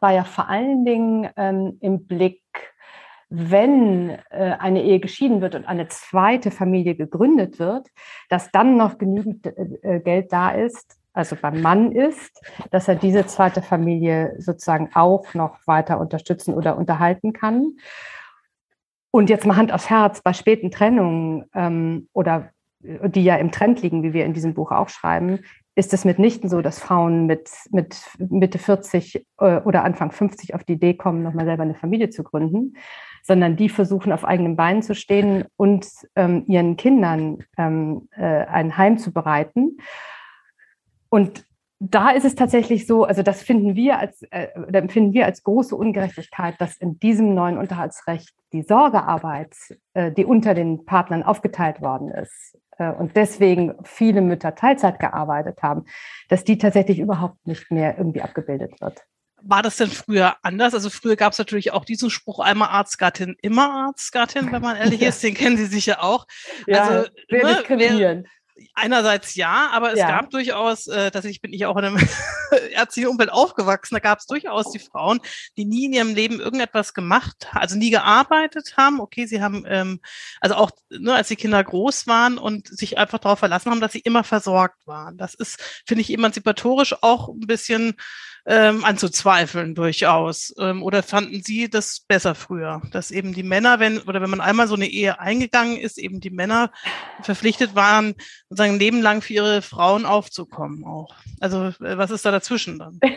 war 0.00 0.12
ja 0.12 0.24
vor 0.24 0.48
allen 0.48 0.84
Dingen 0.84 1.28
ähm, 1.36 1.78
im 1.80 2.06
Blick, 2.06 2.42
wenn 3.28 4.10
äh, 4.30 4.56
eine 4.58 4.82
Ehe 4.82 5.00
geschieden 5.00 5.40
wird 5.40 5.54
und 5.54 5.64
eine 5.64 5.88
zweite 5.88 6.50
Familie 6.50 6.96
gegründet 6.96 7.58
wird, 7.58 7.88
dass 8.28 8.50
dann 8.50 8.76
noch 8.76 8.98
genügend 8.98 9.46
äh, 9.46 10.00
Geld 10.00 10.32
da 10.32 10.50
ist, 10.50 10.98
also 11.16 11.36
beim 11.40 11.62
Mann 11.62 11.92
ist, 11.92 12.42
dass 12.70 12.88
er 12.88 12.94
diese 12.94 13.26
zweite 13.26 13.62
Familie 13.62 14.34
sozusagen 14.38 14.90
auch 14.94 15.32
noch 15.34 15.58
weiter 15.66 15.98
unterstützen 15.98 16.54
oder 16.54 16.76
unterhalten 16.76 17.32
kann. 17.32 17.78
Und 19.10 19.30
jetzt 19.30 19.46
mal 19.46 19.56
Hand 19.56 19.72
aufs 19.72 19.88
Herz, 19.88 20.20
bei 20.20 20.34
späten 20.34 20.70
Trennungen 20.70 21.46
ähm, 21.54 22.08
oder 22.12 22.50
die 22.80 23.24
ja 23.24 23.36
im 23.36 23.50
Trend 23.50 23.82
liegen, 23.82 24.02
wie 24.02 24.12
wir 24.12 24.26
in 24.26 24.34
diesem 24.34 24.54
Buch 24.54 24.70
auch 24.72 24.90
schreiben, 24.90 25.40
ist 25.74 25.92
es 25.92 26.04
mitnichten 26.04 26.48
so, 26.48 26.62
dass 26.62 26.78
Frauen 26.78 27.26
mit, 27.26 27.50
mit 27.70 27.96
Mitte 28.18 28.58
40 28.58 29.26
äh, 29.38 29.60
oder 29.60 29.84
Anfang 29.84 30.10
50 30.10 30.54
auf 30.54 30.64
die 30.64 30.74
Idee 30.74 30.94
kommen, 30.94 31.22
nochmal 31.22 31.46
selber 31.46 31.62
eine 31.62 31.74
Familie 31.74 32.10
zu 32.10 32.24
gründen, 32.24 32.76
sondern 33.22 33.56
die 33.56 33.68
versuchen, 33.68 34.12
auf 34.12 34.24
eigenen 34.24 34.56
Beinen 34.56 34.82
zu 34.82 34.94
stehen 34.94 35.44
und 35.56 35.86
ähm, 36.14 36.44
ihren 36.46 36.76
Kindern 36.76 37.38
ähm, 37.58 38.08
äh, 38.16 38.44
ein 38.44 38.76
Heim 38.76 38.98
zu 38.98 39.12
bereiten. 39.12 39.78
Und 41.16 41.46
da 41.78 42.10
ist 42.10 42.26
es 42.26 42.34
tatsächlich 42.34 42.86
so, 42.86 43.04
also 43.04 43.22
das 43.22 43.42
finden 43.42 43.74
wir 43.74 43.98
als, 43.98 44.22
äh, 44.24 44.48
empfinden 44.70 45.14
wir 45.14 45.24
als 45.24 45.42
große 45.42 45.74
Ungerechtigkeit, 45.74 46.56
dass 46.58 46.76
in 46.76 46.98
diesem 46.98 47.34
neuen 47.34 47.56
Unterhaltsrecht 47.56 48.34
die 48.52 48.60
Sorgearbeit, 48.60 49.56
äh, 49.94 50.12
die 50.12 50.26
unter 50.26 50.52
den 50.52 50.84
Partnern 50.84 51.22
aufgeteilt 51.22 51.80
worden 51.80 52.10
ist, 52.10 52.58
äh, 52.76 52.90
und 52.90 53.16
deswegen 53.16 53.76
viele 53.84 54.20
Mütter 54.20 54.54
Teilzeit 54.54 55.00
gearbeitet 55.00 55.62
haben, 55.62 55.86
dass 56.28 56.44
die 56.44 56.58
tatsächlich 56.58 56.98
überhaupt 56.98 57.46
nicht 57.46 57.70
mehr 57.70 57.96
irgendwie 57.96 58.20
abgebildet 58.20 58.78
wird. 58.82 59.06
war 59.40 59.62
das 59.62 59.76
denn 59.76 59.88
früher 59.88 60.36
anders? 60.42 60.74
Also 60.74 60.90
früher 60.90 61.16
gab 61.16 61.32
es 61.32 61.38
natürlich 61.38 61.72
auch 61.72 61.86
diesen 61.86 62.10
Spruch, 62.10 62.40
einmal 62.40 62.68
Arztgattin, 62.68 63.36
immer 63.40 63.86
Arztgattin, 63.86 64.52
wenn 64.52 64.60
man 64.60 64.76
ehrlich 64.76 65.00
ist, 65.00 65.22
den 65.22 65.32
kennen 65.32 65.56
Sie 65.56 65.66
sicher 65.66 66.04
auch. 66.04 66.26
Ja, 66.66 66.82
also, 66.82 67.10
sehr 67.30 67.42
ne, 67.42 67.54
diskriminierend. 67.54 68.28
Einerseits 68.74 69.34
ja, 69.34 69.70
aber 69.72 69.92
es 69.92 69.98
ja. 69.98 70.08
gab 70.08 70.30
durchaus, 70.30 70.86
äh, 70.86 71.10
tatsächlich 71.10 71.40
bin 71.40 71.52
ich 71.52 71.66
auch 71.66 71.76
in 71.76 71.84
einem 71.84 72.08
ärztlichen 72.72 73.10
Umfeld 73.10 73.30
aufgewachsen, 73.30 73.94
da 73.94 74.00
gab 74.00 74.18
es 74.18 74.26
durchaus 74.26 74.70
die 74.70 74.78
Frauen, 74.78 75.20
die 75.56 75.64
nie 75.64 75.86
in 75.86 75.92
ihrem 75.92 76.14
Leben 76.14 76.40
irgendetwas 76.40 76.94
gemacht, 76.94 77.48
also 77.52 77.76
nie 77.76 77.90
gearbeitet 77.90 78.74
haben. 78.76 79.00
Okay, 79.00 79.26
sie 79.26 79.42
haben, 79.42 79.64
ähm, 79.66 80.00
also 80.40 80.54
auch 80.54 80.70
ne, 80.90 81.14
als 81.14 81.28
die 81.28 81.36
Kinder 81.36 81.62
groß 81.62 82.06
waren 82.06 82.38
und 82.38 82.68
sich 82.68 82.98
einfach 82.98 83.18
darauf 83.18 83.38
verlassen 83.38 83.70
haben, 83.70 83.80
dass 83.80 83.92
sie 83.92 84.00
immer 84.00 84.24
versorgt 84.24 84.86
waren. 84.86 85.16
Das 85.18 85.34
ist, 85.34 85.82
finde 85.86 86.00
ich, 86.02 86.12
emanzipatorisch 86.12 86.94
auch 87.02 87.28
ein 87.28 87.46
bisschen 87.46 87.94
ähm, 88.46 88.84
anzuzweifeln 88.84 89.74
durchaus. 89.74 90.54
Ähm, 90.58 90.82
oder 90.82 91.02
fanden 91.02 91.42
Sie 91.42 91.68
das 91.68 92.00
besser 92.06 92.34
früher, 92.34 92.80
dass 92.92 93.10
eben 93.10 93.34
die 93.34 93.42
Männer, 93.42 93.80
wenn 93.80 93.98
oder 94.00 94.22
wenn 94.22 94.30
man 94.30 94.40
einmal 94.40 94.68
so 94.68 94.76
eine 94.76 94.86
Ehe 94.86 95.18
eingegangen 95.18 95.76
ist, 95.76 95.98
eben 95.98 96.20
die 96.20 96.30
Männer 96.30 96.70
verpflichtet 97.22 97.74
waren, 97.74 98.14
sozusagen 98.48 98.78
Leben 98.78 99.02
lang 99.02 99.22
für 99.22 99.32
ihre 99.34 99.62
Frauen 99.62 100.06
aufzukommen 100.06 100.84
auch. 100.84 101.14
Also 101.40 101.66
äh, 101.66 101.98
was 101.98 102.10
ist 102.10 102.24
da 102.24 102.30
dazwischen 102.30 102.78
dann? 102.78 103.00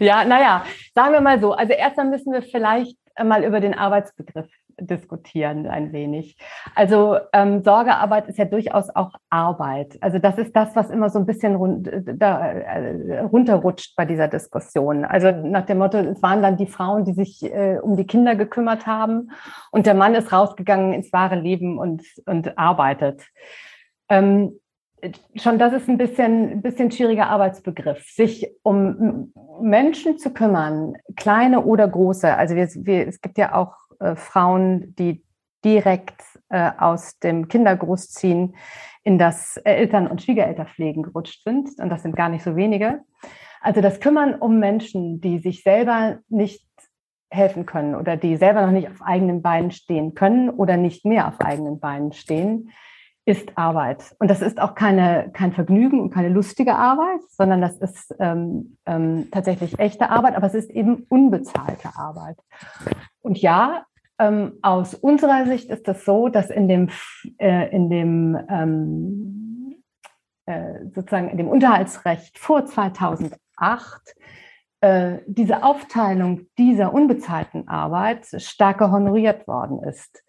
Ja, 0.00 0.24
naja, 0.24 0.64
sagen 0.96 1.12
wir 1.12 1.20
mal 1.20 1.40
so. 1.40 1.52
Also 1.52 1.74
erstmal 1.74 2.06
müssen 2.06 2.32
wir 2.32 2.42
vielleicht 2.42 2.96
mal 3.22 3.44
über 3.44 3.60
den 3.60 3.72
Arbeitsbegriff 3.72 4.48
diskutieren 4.80 5.66
ein 5.66 5.92
wenig. 5.92 6.36
Also 6.74 7.18
ähm, 7.32 7.62
Sorgearbeit 7.62 8.28
ist 8.28 8.38
ja 8.38 8.44
durchaus 8.44 8.88
auch 8.90 9.12
Arbeit. 9.28 9.98
Also 10.00 10.18
das 10.18 10.38
ist 10.38 10.54
das, 10.56 10.74
was 10.74 10.90
immer 10.90 11.10
so 11.10 11.18
ein 11.18 11.26
bisschen 11.26 11.54
run 11.54 11.86
da, 12.16 12.50
äh, 12.50 13.20
runterrutscht 13.20 13.94
bei 13.96 14.04
dieser 14.04 14.28
Diskussion. 14.28 15.04
Also 15.04 15.30
nach 15.30 15.66
dem 15.66 15.78
Motto, 15.78 15.98
es 15.98 16.22
waren 16.22 16.42
dann 16.42 16.56
die 16.56 16.66
Frauen, 16.66 17.04
die 17.04 17.12
sich 17.12 17.42
äh, 17.42 17.78
um 17.82 17.96
die 17.96 18.06
Kinder 18.06 18.34
gekümmert 18.36 18.86
haben 18.86 19.30
und 19.70 19.86
der 19.86 19.94
Mann 19.94 20.14
ist 20.14 20.32
rausgegangen 20.32 20.92
ins 20.92 21.12
wahre 21.12 21.36
Leben 21.36 21.78
und, 21.78 22.02
und 22.26 22.56
arbeitet. 22.58 23.22
Ähm, 24.10 24.60
schon 25.36 25.58
das 25.58 25.72
ist 25.72 25.88
ein 25.88 25.96
bisschen, 25.96 26.50
ein 26.50 26.62
bisschen 26.62 26.90
schwieriger 26.90 27.28
Arbeitsbegriff, 27.28 28.04
sich 28.10 28.50
um 28.62 29.32
Menschen 29.62 30.18
zu 30.18 30.30
kümmern, 30.30 30.94
kleine 31.16 31.64
oder 31.64 31.88
große. 31.88 32.36
Also 32.36 32.54
wir, 32.54 32.68
wir, 32.68 33.08
es 33.08 33.20
gibt 33.20 33.38
ja 33.38 33.54
auch 33.54 33.74
äh, 34.00 34.16
Frauen, 34.16 34.94
die 34.96 35.24
direkt 35.64 36.22
äh, 36.48 36.70
aus 36.78 37.18
dem 37.18 37.48
Kindergroßziehen 37.48 38.54
in 39.02 39.18
das 39.18 39.56
Eltern- 39.58 40.06
und 40.06 40.22
Schwiegerelternpflegen 40.22 41.02
gerutscht 41.02 41.42
sind. 41.44 41.70
Und 41.78 41.88
das 41.88 42.02
sind 42.02 42.16
gar 42.16 42.28
nicht 42.28 42.44
so 42.44 42.56
wenige. 42.56 43.00
Also 43.60 43.80
das 43.80 44.00
Kümmern 44.00 44.34
um 44.34 44.58
Menschen, 44.58 45.20
die 45.20 45.38
sich 45.38 45.62
selber 45.62 46.18
nicht 46.28 46.66
helfen 47.30 47.64
können 47.64 47.94
oder 47.94 48.16
die 48.16 48.36
selber 48.36 48.62
noch 48.62 48.72
nicht 48.72 48.88
auf 48.88 49.02
eigenen 49.02 49.42
Beinen 49.42 49.70
stehen 49.70 50.14
können 50.14 50.50
oder 50.50 50.76
nicht 50.76 51.04
mehr 51.04 51.28
auf 51.28 51.40
eigenen 51.40 51.78
Beinen 51.78 52.12
stehen, 52.12 52.70
ist 53.30 53.56
Arbeit. 53.56 54.16
Und 54.18 54.28
das 54.28 54.42
ist 54.42 54.60
auch 54.60 54.74
keine, 54.74 55.30
kein 55.32 55.52
Vergnügen 55.52 56.00
und 56.00 56.10
keine 56.10 56.30
lustige 56.30 56.74
Arbeit, 56.74 57.20
sondern 57.28 57.60
das 57.60 57.78
ist 57.78 58.12
ähm, 58.18 58.76
ähm, 58.86 59.28
tatsächlich 59.30 59.78
echte 59.78 60.10
Arbeit, 60.10 60.34
aber 60.34 60.48
es 60.48 60.54
ist 60.54 60.70
eben 60.70 61.06
unbezahlte 61.08 61.90
Arbeit. 61.96 62.36
Und 63.22 63.40
ja, 63.40 63.84
ähm, 64.18 64.54
aus 64.62 64.94
unserer 64.94 65.46
Sicht 65.46 65.70
ist 65.70 65.86
es 65.86 66.04
so, 66.04 66.28
dass 66.28 66.50
in 66.50 66.66
dem, 66.66 66.90
äh, 67.38 67.70
in 67.70 67.88
dem 67.88 68.36
ähm, 68.48 69.84
äh, 70.46 70.86
sozusagen 70.92 71.28
in 71.28 71.38
dem 71.38 71.48
Unterhaltsrecht 71.48 72.36
vor 72.36 72.66
2008 72.66 73.38
äh, 74.80 75.18
diese 75.26 75.62
Aufteilung 75.62 76.48
dieser 76.58 76.92
unbezahlten 76.92 77.68
Arbeit 77.68 78.26
stärker 78.38 78.90
honoriert 78.90 79.46
worden 79.46 79.84
ist. 79.84 80.24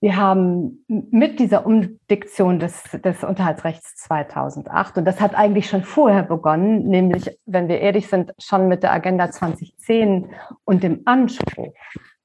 Wir 0.00 0.16
haben 0.16 0.84
mit 0.86 1.40
dieser 1.40 1.66
Umdiktion 1.66 2.60
des, 2.60 2.82
des 3.04 3.24
Unterhaltsrechts 3.24 3.96
2008, 3.96 4.98
und 4.98 5.04
das 5.04 5.20
hat 5.20 5.34
eigentlich 5.34 5.68
schon 5.68 5.82
vorher 5.82 6.22
begonnen, 6.22 6.84
nämlich, 6.84 7.36
wenn 7.46 7.68
wir 7.68 7.80
ehrlich 7.80 8.06
sind, 8.06 8.32
schon 8.38 8.68
mit 8.68 8.84
der 8.84 8.92
Agenda 8.92 9.30
2010 9.30 10.30
und 10.64 10.84
dem 10.84 11.02
Anspruch, 11.04 11.74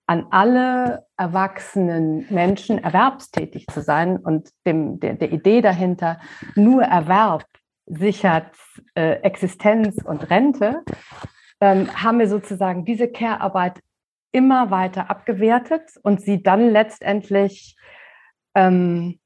an 0.05 0.27
alle 0.29 1.05
erwachsenen 1.17 2.25
Menschen 2.29 2.77
erwerbstätig 2.77 3.65
zu 3.67 3.81
sein 3.81 4.17
und 4.17 4.49
dem, 4.67 4.99
der, 4.99 5.13
der 5.13 5.31
Idee 5.31 5.61
dahinter, 5.61 6.19
nur 6.55 6.83
Erwerb 6.83 7.45
sichert 7.85 8.53
äh, 8.95 9.13
Existenz 9.21 9.97
und 10.03 10.29
Rente, 10.29 10.83
ähm, 11.61 11.87
haben 11.95 12.19
wir 12.19 12.27
sozusagen 12.27 12.85
diese 12.85 13.07
Care-Arbeit 13.07 13.79
immer 14.33 14.71
weiter 14.71 15.09
abgewertet 15.09 15.91
und 16.03 16.19
sie 16.19 16.43
dann 16.43 16.69
letztendlich 16.69 17.77
ähm, 18.55 19.19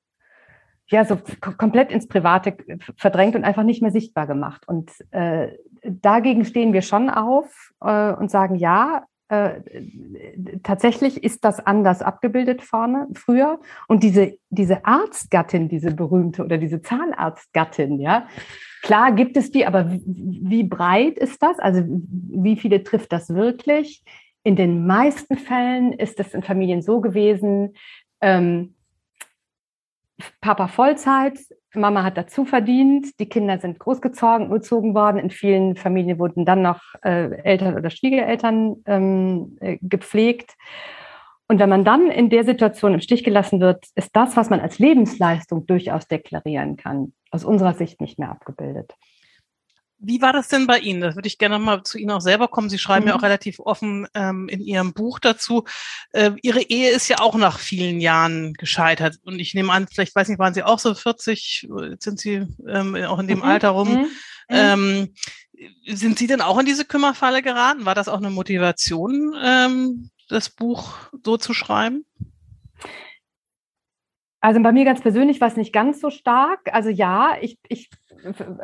ja 0.89 1.03
so 1.05 1.17
komplett 1.39 1.91
ins 1.91 2.07
Private 2.07 2.55
verdrängt 2.95 3.35
und 3.35 3.43
einfach 3.43 3.63
nicht 3.63 3.81
mehr 3.81 3.91
sichtbar 3.91 4.27
gemacht. 4.27 4.67
Und 4.67 4.91
äh, 5.11 5.49
dagegen 5.83 6.45
stehen 6.45 6.73
wir 6.73 6.81
schon 6.81 7.09
auf 7.09 7.73
äh, 7.81 8.11
und 8.13 8.29
sagen, 8.29 8.55
ja, 8.55 9.05
äh, 9.29 9.61
tatsächlich 10.63 11.23
ist 11.23 11.43
das 11.43 11.59
anders 11.65 12.01
abgebildet 12.01 12.61
vorne, 12.61 13.07
früher. 13.13 13.59
Und 13.87 14.03
diese, 14.03 14.37
diese 14.49 14.85
Arztgattin, 14.85 15.67
diese 15.67 15.93
berühmte 15.93 16.45
oder 16.45 16.57
diese 16.57 16.81
Zahnarztgattin, 16.81 17.99
ja, 17.99 18.27
klar 18.83 19.11
gibt 19.11 19.35
es 19.35 19.51
die, 19.51 19.65
aber 19.65 19.91
wie, 19.91 20.01
wie 20.05 20.63
breit 20.63 21.17
ist 21.17 21.43
das? 21.43 21.59
Also 21.59 21.83
wie 21.85 22.55
viele 22.55 22.83
trifft 22.83 23.11
das 23.11 23.29
wirklich? 23.29 24.03
In 24.47 24.55
den 24.55 24.87
meisten 24.87 25.35
Fällen 25.35 25.91
ist 25.91 26.21
es 26.21 26.33
in 26.33 26.41
Familien 26.41 26.81
so 26.81 27.01
gewesen, 27.01 27.75
ähm, 28.21 28.75
Papa 30.39 30.69
Vollzeit, 30.69 31.37
Mama 31.73 32.03
hat 32.03 32.15
dazu 32.15 32.45
verdient, 32.45 33.19
die 33.19 33.27
Kinder 33.27 33.59
sind 33.59 33.77
großgezogen 33.77 34.49
gezogen 34.49 34.95
worden. 34.95 35.17
In 35.17 35.31
vielen 35.31 35.75
Familien 35.75 36.17
wurden 36.17 36.45
dann 36.45 36.61
noch 36.61 36.79
äh, 37.03 37.41
Eltern 37.43 37.75
oder 37.75 37.89
Schwiegereltern 37.89 38.77
ähm, 38.85 39.57
äh, 39.59 39.79
gepflegt. 39.81 40.53
Und 41.49 41.59
wenn 41.59 41.69
man 41.69 41.83
dann 41.83 42.09
in 42.09 42.29
der 42.29 42.45
Situation 42.45 42.93
im 42.93 43.01
Stich 43.01 43.25
gelassen 43.25 43.59
wird, 43.59 43.83
ist 43.95 44.15
das, 44.15 44.37
was 44.37 44.49
man 44.49 44.61
als 44.61 44.79
Lebensleistung 44.79 45.65
durchaus 45.65 46.07
deklarieren 46.07 46.77
kann, 46.77 47.11
aus 47.31 47.43
unserer 47.43 47.73
Sicht 47.73 47.99
nicht 47.99 48.17
mehr 48.17 48.31
abgebildet. 48.31 48.93
Wie 49.99 50.21
war 50.21 50.31
das 50.31 50.47
denn 50.47 50.67
bei 50.67 50.77
Ihnen? 50.79 51.01
Das 51.01 51.15
würde 51.15 51.27
ich 51.27 51.39
gerne 51.39 51.57
mal 51.57 51.83
zu 51.83 51.97
Ihnen 51.97 52.11
auch 52.11 52.21
selber 52.21 52.47
kommen. 52.47 52.69
Sie 52.69 52.77
schreiben 52.77 53.05
mhm. 53.05 53.09
ja 53.09 53.15
auch 53.15 53.23
relativ 53.23 53.59
offen 53.59 54.07
ähm, 54.13 54.47
in 54.47 54.61
Ihrem 54.61 54.93
Buch 54.93 55.19
dazu. 55.19 55.63
Äh, 56.11 56.31
Ihre 56.43 56.61
Ehe 56.61 56.91
ist 56.91 57.07
ja 57.07 57.19
auch 57.19 57.35
nach 57.35 57.57
vielen 57.57 57.99
Jahren 57.99 58.53
gescheitert. 58.53 59.17
Und 59.23 59.39
ich 59.39 59.55
nehme 59.55 59.71
an, 59.71 59.87
vielleicht 59.87 60.15
weiß 60.15 60.29
nicht, 60.29 60.39
waren 60.39 60.53
Sie 60.53 60.63
auch 60.63 60.79
so 60.79 60.93
40, 60.93 61.67
jetzt 61.89 62.03
sind 62.03 62.19
Sie 62.19 62.45
ähm, 62.67 62.95
auch 63.05 63.19
in 63.19 63.27
dem 63.27 63.39
mhm. 63.39 63.45
Alter 63.45 63.69
rum. 63.69 63.89
Mhm. 63.89 63.97
mhm. 63.97 64.07
Ähm, 64.49 65.13
sind 65.87 66.19
Sie 66.19 66.27
denn 66.27 66.41
auch 66.41 66.59
in 66.59 66.67
diese 66.67 66.85
Kümmerfalle 66.85 67.41
geraten? 67.41 67.85
War 67.85 67.95
das 67.95 68.07
auch 68.07 68.19
eine 68.19 68.29
Motivation, 68.29 69.35
ähm, 69.43 70.11
das 70.29 70.49
Buch 70.49 70.93
so 71.23 71.37
zu 71.37 71.55
schreiben? 71.55 72.05
Also 74.39 74.61
bei 74.61 74.71
mir 74.71 74.85
ganz 74.85 75.01
persönlich 75.01 75.41
war 75.41 75.47
es 75.47 75.57
nicht 75.57 75.73
ganz 75.73 75.99
so 75.99 76.11
stark. 76.11 76.71
Also 76.71 76.89
ja, 76.89 77.35
ich, 77.41 77.57
ich 77.67 77.89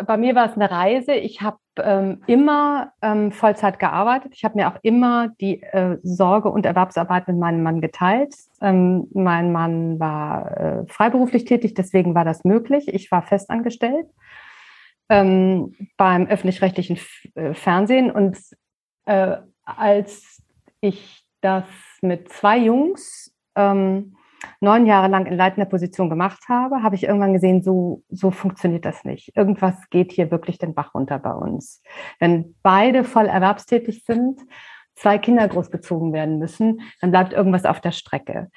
bei 0.06 0.18
mir 0.18 0.36
war 0.36 0.50
es 0.50 0.56
eine 0.56 0.70
Reise. 0.70 1.14
Ich 1.14 1.42
habe 1.42 1.58
ähm, 1.78 2.22
immer 2.28 2.94
ähm, 3.02 3.32
Vollzeit 3.32 3.80
gearbeitet. 3.80 4.34
Ich 4.36 4.44
habe 4.44 4.58
mir 4.58 4.68
auch 4.68 4.80
immer 4.84 5.30
die 5.42 5.62
äh, 5.62 5.98
Sorge 6.04 6.50
und 6.50 6.66
Erwerbsarbeit 6.66 7.28
mit 7.28 7.38
meinem 7.38 7.64
Mann 7.64 7.82
geteilt. 7.82 8.36
Ähm, 8.62 9.08
mein 9.14 9.52
Mann 9.52 10.00
war 10.00 10.58
äh, 10.58 10.88
freiberuflich 10.88 11.46
tätig, 11.46 11.74
deswegen 11.74 12.16
war 12.16 12.26
das 12.26 12.44
möglich. 12.44 12.88
Ich 12.88 13.12
war 13.12 13.22
festangestellt 13.22 14.08
ähm, 15.10 15.76
beim 15.98 16.28
öffentlich-rechtlichen 16.28 17.00
äh, 17.36 17.54
Fernsehen. 17.54 18.12
Und 18.12 18.38
äh, 19.06 19.38
als 19.64 20.44
ich 20.82 21.24
das 21.42 21.66
mit 22.02 22.30
zwei 22.30 22.58
Jungs 22.58 23.34
ähm, 23.56 24.16
neun 24.60 24.86
Jahre 24.86 25.08
lang 25.08 25.26
in 25.26 25.36
leitender 25.36 25.70
Position 25.70 26.10
gemacht 26.10 26.44
habe, 26.50 26.84
habe 26.84 26.96
ich 26.96 27.04
irgendwann 27.04 27.34
gesehen, 27.34 27.64
so, 27.64 28.04
so 28.10 28.32
funktioniert 28.32 28.86
das 28.86 29.04
nicht. 29.04 29.36
Irgendwas 29.36 29.76
geht 29.90 30.12
hier 30.12 30.32
wirklich 30.32 30.58
den 30.58 30.74
Bach 30.74 30.94
runter 30.94 31.20
bei 31.20 31.34
uns. 31.34 31.82
Wenn 32.20 32.56
beide 32.64 33.04
voll 33.04 33.26
erwerbstätig 33.26 34.04
sind, 34.06 34.42
zwei 34.96 35.18
Kinder 35.18 35.48
großgezogen 35.48 36.14
werden 36.14 36.40
müssen, 36.40 36.82
dann 37.02 37.12
bleibt 37.12 37.34
irgendwas 37.34 37.66
auf 37.66 37.82
der 37.82 37.92
Strecke. 37.92 38.50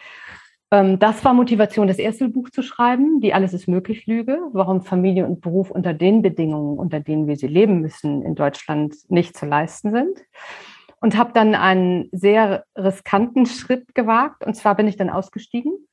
Ähm, 0.70 0.98
das 0.98 1.24
war 1.24 1.34
Motivation, 1.34 1.86
das 1.86 1.98
erste 1.98 2.28
Buch 2.28 2.50
zu 2.50 2.62
schreiben, 2.62 3.20
die 3.20 3.32
Alles 3.32 3.52
ist 3.54 3.68
möglich 3.68 4.06
Lüge, 4.06 4.38
warum 4.52 4.82
Familie 4.82 5.26
und 5.26 5.40
Beruf 5.40 5.70
unter 5.70 5.94
den 5.94 6.22
Bedingungen, 6.22 6.78
unter 6.78 7.00
denen 7.00 7.26
wir 7.26 7.36
sie 7.36 7.46
leben 7.46 7.80
müssen, 7.80 8.22
in 8.22 8.34
Deutschland 8.34 8.94
nicht 9.08 9.36
zu 9.36 9.46
leisten 9.46 9.92
sind 9.92 10.18
und 11.06 11.16
habe 11.16 11.30
dann 11.32 11.54
einen 11.54 12.08
sehr 12.10 12.64
riskanten 12.76 13.46
Schritt 13.46 13.94
gewagt. 13.94 14.44
Und 14.44 14.54
zwar 14.54 14.74
bin 14.74 14.88
ich 14.88 14.96
dann 14.96 15.08
ausgestiegen 15.08 15.86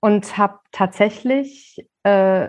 und 0.00 0.36
habe 0.36 0.58
tatsächlich 0.72 1.86
äh, 2.02 2.48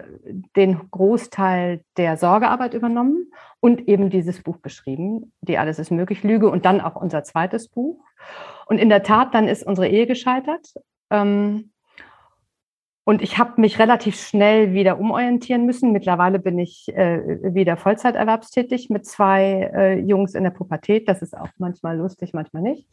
den 0.57 0.91
Großteil 0.91 1.81
der 1.95 2.17
Sorgearbeit 2.17 2.73
übernommen 2.73 3.31
und 3.61 3.87
eben 3.87 4.09
dieses 4.09 4.43
Buch 4.43 4.61
geschrieben, 4.61 5.31
Die 5.39 5.57
Alles 5.57 5.79
ist 5.79 5.91
möglich, 5.91 6.23
Lüge 6.23 6.49
und 6.49 6.65
dann 6.65 6.81
auch 6.81 6.97
unser 6.97 7.23
zweites 7.23 7.69
Buch. 7.69 8.03
Und 8.65 8.79
in 8.79 8.89
der 8.89 9.03
Tat, 9.03 9.33
dann 9.33 9.47
ist 9.47 9.65
unsere 9.65 9.87
Ehe 9.87 10.05
gescheitert. 10.05 10.73
Ähm, 11.09 11.71
und 13.05 13.21
ich 13.21 13.37
habe 13.37 13.59
mich 13.59 13.79
relativ 13.79 14.15
schnell 14.15 14.73
wieder 14.73 14.99
umorientieren 14.99 15.65
müssen. 15.65 15.91
Mittlerweile 15.91 16.39
bin 16.39 16.57
ich 16.57 16.87
äh, 16.95 17.53
wieder 17.53 17.75
Vollzeiterwerbstätig 17.75 18.89
mit 18.89 19.05
zwei 19.05 19.71
äh, 19.75 19.99
Jungs 19.99 20.35
in 20.35 20.43
der 20.43 20.51
Pubertät. 20.51 21.09
Das 21.09 21.21
ist 21.21 21.37
auch 21.37 21.49
manchmal 21.57 21.97
lustig, 21.97 22.33
manchmal 22.33 22.63
nicht. 22.63 22.87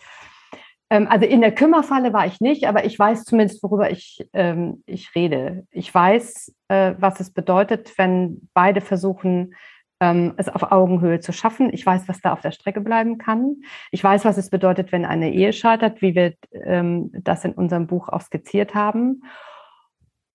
Ähm, 0.90 1.06
also 1.08 1.26
in 1.26 1.40
der 1.40 1.52
Kümmerfalle 1.52 2.12
war 2.12 2.26
ich 2.26 2.40
nicht, 2.40 2.66
aber 2.66 2.84
ich 2.84 2.98
weiß 2.98 3.24
zumindest, 3.24 3.62
worüber 3.62 3.90
ich, 3.90 4.28
ähm, 4.32 4.82
ich 4.86 5.14
rede. 5.14 5.64
Ich 5.70 5.94
weiß, 5.94 6.54
äh, 6.68 6.94
was 6.98 7.20
es 7.20 7.32
bedeutet, 7.32 7.96
wenn 7.96 8.48
beide 8.52 8.80
versuchen, 8.80 9.54
ähm, 10.00 10.34
es 10.38 10.48
auf 10.48 10.72
Augenhöhe 10.72 11.20
zu 11.20 11.32
schaffen. 11.32 11.72
Ich 11.72 11.86
weiß, 11.86 12.08
was 12.08 12.20
da 12.20 12.32
auf 12.32 12.40
der 12.40 12.50
Strecke 12.50 12.80
bleiben 12.80 13.18
kann. 13.18 13.58
Ich 13.92 14.02
weiß, 14.02 14.24
was 14.24 14.38
es 14.38 14.50
bedeutet, 14.50 14.90
wenn 14.90 15.04
eine 15.04 15.32
Ehe 15.32 15.52
scheitert, 15.52 16.02
wie 16.02 16.16
wir 16.16 16.34
ähm, 16.64 17.10
das 17.12 17.44
in 17.44 17.52
unserem 17.52 17.86
Buch 17.86 18.08
auch 18.08 18.22
skizziert 18.22 18.74
haben. 18.74 19.22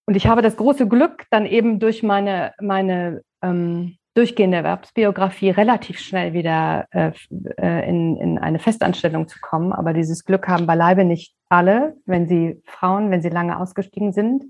Und 0.05 0.15
ich 0.15 0.27
habe 0.27 0.41
das 0.41 0.57
große 0.57 0.87
Glück, 0.87 1.25
dann 1.31 1.45
eben 1.45 1.79
durch 1.79 2.03
meine, 2.03 2.53
meine 2.59 3.21
ähm, 3.41 3.97
durchgehende 4.13 4.57
Erwerbsbiografie 4.57 5.49
relativ 5.49 5.99
schnell 5.99 6.33
wieder 6.33 6.85
äh, 6.91 7.11
äh, 7.57 7.89
in, 7.89 8.15
in 8.17 8.37
eine 8.37 8.59
Festanstellung 8.59 9.27
zu 9.27 9.39
kommen. 9.39 9.73
Aber 9.73 9.93
dieses 9.93 10.23
Glück 10.23 10.47
haben 10.47 10.67
beileibe 10.67 11.03
nicht 11.03 11.35
alle, 11.49 11.97
wenn 12.05 12.27
sie 12.27 12.61
Frauen, 12.65 13.11
wenn 13.11 13.21
sie 13.21 13.29
lange 13.29 13.59
ausgestiegen 13.59 14.13
sind. 14.13 14.45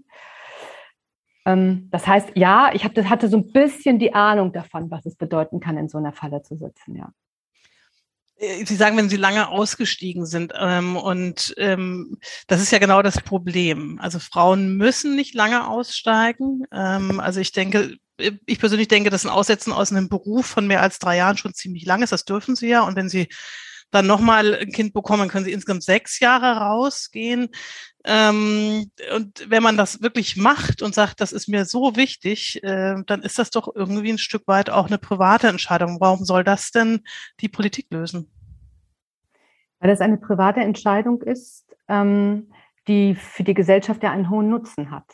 Ähm, 1.45 1.87
das 1.91 2.05
heißt, 2.05 2.33
ja, 2.35 2.69
ich 2.73 2.85
hab, 2.85 2.95
hatte 2.95 3.27
so 3.27 3.37
ein 3.37 3.51
bisschen 3.51 3.97
die 3.97 4.13
Ahnung 4.13 4.51
davon, 4.51 4.91
was 4.91 5.05
es 5.05 5.15
bedeuten 5.15 5.59
kann, 5.59 5.77
in 5.77 5.89
so 5.89 5.97
einer 5.97 6.11
Falle 6.11 6.43
zu 6.43 6.55
sitzen, 6.55 6.95
ja. 6.95 7.09
Äh, 8.37 8.65
sie 8.65 8.75
sagen, 8.75 8.97
wenn 8.97 9.09
Sie 9.09 9.17
lange 9.17 9.49
ausgestiegen 9.49 10.25
sind. 10.25 10.53
Ähm, 10.57 10.97
und 10.97 11.53
ähm, 11.57 12.17
das 12.47 12.61
ist 12.61 12.71
ja 12.71 12.79
genau 12.79 13.01
das 13.01 13.21
Problem. 13.21 13.99
Also 14.01 14.19
Frauen 14.19 14.77
müssen 14.77 15.15
nicht 15.15 15.33
lange 15.33 15.67
aussteigen. 15.67 16.63
Ähm, 16.71 17.19
also 17.19 17.39
ich 17.39 17.51
denke, 17.51 17.97
ich 18.17 18.59
persönlich 18.59 18.87
denke, 18.87 19.09
dass 19.09 19.25
ein 19.25 19.31
Aussetzen 19.31 19.73
aus 19.73 19.91
einem 19.91 20.09
Beruf 20.09 20.45
von 20.45 20.67
mehr 20.67 20.81
als 20.81 20.99
drei 20.99 21.17
Jahren 21.17 21.37
schon 21.37 21.53
ziemlich 21.53 21.85
lang 21.85 22.01
ist. 22.01 22.11
Das 22.11 22.25
dürfen 22.25 22.55
sie 22.55 22.67
ja. 22.67 22.81
Und 22.81 22.95
wenn 22.95 23.09
sie 23.09 23.27
dann 23.91 24.07
nochmal 24.07 24.55
ein 24.55 24.71
Kind 24.71 24.93
bekommen, 24.93 25.29
können 25.29 25.45
sie 25.45 25.51
insgesamt 25.51 25.83
sechs 25.83 26.19
Jahre 26.19 26.57
rausgehen. 26.59 27.49
Ähm, 28.07 28.91
und 29.15 29.49
wenn 29.49 29.63
man 29.63 29.77
das 29.77 30.01
wirklich 30.01 30.37
macht 30.37 30.83
und 30.83 30.93
sagt, 30.93 31.21
das 31.21 31.31
ist 31.31 31.47
mir 31.47 31.65
so 31.65 31.95
wichtig, 31.95 32.63
äh, 32.63 32.95
dann 33.07 33.23
ist 33.23 33.39
das 33.39 33.49
doch 33.49 33.73
irgendwie 33.73 34.11
ein 34.11 34.19
Stück 34.19 34.47
weit 34.47 34.69
auch 34.69 34.87
eine 34.87 34.99
private 34.99 35.47
Entscheidung. 35.47 35.97
Warum 35.99 36.23
soll 36.23 36.43
das 36.43 36.69
denn 36.69 37.01
die 37.41 37.49
Politik 37.49 37.87
lösen? 37.89 38.31
Weil 39.79 39.89
das 39.89 40.01
eine 40.01 40.17
private 40.17 40.59
Entscheidung 40.59 41.23
ist, 41.23 41.65
ähm, 41.87 42.51
die 42.87 43.15
für 43.15 43.43
die 43.43 43.55
Gesellschaft 43.55 44.03
ja 44.03 44.11
einen 44.11 44.29
hohen 44.29 44.49
Nutzen 44.49 44.91
hat. 44.91 45.05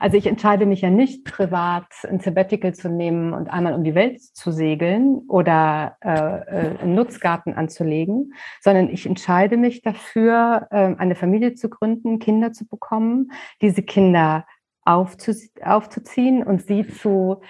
Also 0.00 0.16
ich 0.16 0.26
entscheide 0.26 0.66
mich 0.66 0.80
ja 0.80 0.90
nicht 0.90 1.24
privat 1.24 1.86
ein 2.08 2.20
Sabbatical 2.20 2.74
zu 2.74 2.88
nehmen 2.88 3.32
und 3.32 3.48
einmal 3.48 3.74
um 3.74 3.84
die 3.84 3.94
Welt 3.94 4.20
zu 4.20 4.52
segeln 4.52 5.22
oder 5.28 5.96
äh, 6.00 6.10
äh, 6.10 6.78
einen 6.78 6.94
Nutzgarten 6.94 7.54
anzulegen, 7.54 8.34
sondern 8.60 8.88
ich 8.88 9.06
entscheide 9.06 9.56
mich 9.56 9.82
dafür, 9.82 10.68
äh, 10.70 10.94
eine 10.96 11.14
Familie 11.14 11.54
zu 11.54 11.68
gründen, 11.70 12.18
Kinder 12.18 12.52
zu 12.52 12.66
bekommen, 12.66 13.32
diese 13.60 13.82
Kinder 13.82 14.46
aufzu 14.84 15.32
aufzuziehen 15.62 16.42
und 16.42 16.62
sie 16.62 16.86
zu 16.86 17.40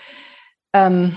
ähm, 0.73 1.17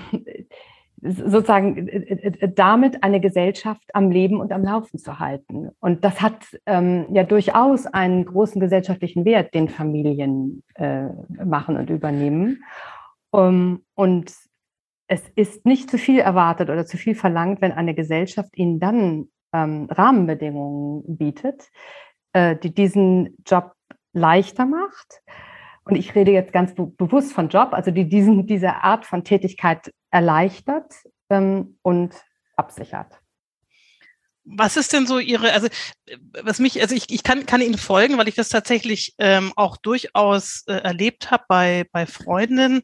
sozusagen 1.10 1.88
äh, 1.88 1.98
äh, 1.98 2.32
äh, 2.40 2.52
damit 2.52 3.02
eine 3.02 3.20
Gesellschaft 3.20 3.94
am 3.94 4.10
Leben 4.10 4.40
und 4.40 4.52
am 4.52 4.64
Laufen 4.64 4.98
zu 4.98 5.18
halten. 5.18 5.70
Und 5.80 6.04
das 6.04 6.20
hat 6.20 6.44
ähm, 6.66 7.06
ja 7.12 7.24
durchaus 7.24 7.86
einen 7.86 8.24
großen 8.24 8.60
gesellschaftlichen 8.60 9.24
Wert, 9.24 9.54
den 9.54 9.68
Familien 9.68 10.62
äh, 10.74 11.06
machen 11.44 11.76
und 11.76 11.90
übernehmen. 11.90 12.62
Um, 13.30 13.84
und 13.94 14.32
es 15.08 15.22
ist 15.34 15.66
nicht 15.66 15.90
zu 15.90 15.98
viel 15.98 16.20
erwartet 16.20 16.70
oder 16.70 16.86
zu 16.86 16.96
viel 16.96 17.14
verlangt, 17.14 17.60
wenn 17.60 17.72
eine 17.72 17.94
Gesellschaft 17.94 18.56
ihnen 18.56 18.80
dann 18.80 19.28
ähm, 19.52 19.88
Rahmenbedingungen 19.90 21.16
bietet, 21.16 21.68
äh, 22.32 22.56
die 22.56 22.72
diesen 22.72 23.36
Job 23.46 23.72
leichter 24.12 24.64
macht 24.64 25.22
und 25.86 25.94
ich 25.94 26.14
rede 26.14 26.32
jetzt 26.32 26.52
ganz 26.52 26.74
be 26.74 26.86
bewusst 26.86 27.32
von 27.32 27.48
Job, 27.48 27.68
also 27.72 27.90
die 27.92 28.08
diesen, 28.08 28.46
diese 28.46 28.74
Art 28.82 29.06
von 29.06 29.22
Tätigkeit 29.22 29.92
erleichtert 30.10 30.92
ähm, 31.30 31.78
und 31.82 32.14
absichert. 32.56 33.20
Was 34.44 34.76
ist 34.76 34.92
denn 34.92 35.06
so 35.06 35.18
Ihre, 35.18 35.52
also 35.52 35.68
was 36.42 36.58
mich, 36.58 36.80
also 36.80 36.94
ich, 36.94 37.10
ich 37.10 37.22
kann, 37.22 37.46
kann 37.46 37.60
Ihnen 37.60 37.78
folgen, 37.78 38.18
weil 38.18 38.28
ich 38.28 38.34
das 38.34 38.48
tatsächlich 38.48 39.14
ähm, 39.18 39.52
auch 39.56 39.76
durchaus 39.76 40.64
äh, 40.66 40.72
erlebt 40.72 41.30
habe 41.30 41.44
bei, 41.48 41.86
bei 41.92 42.06
Freundinnen. 42.06 42.82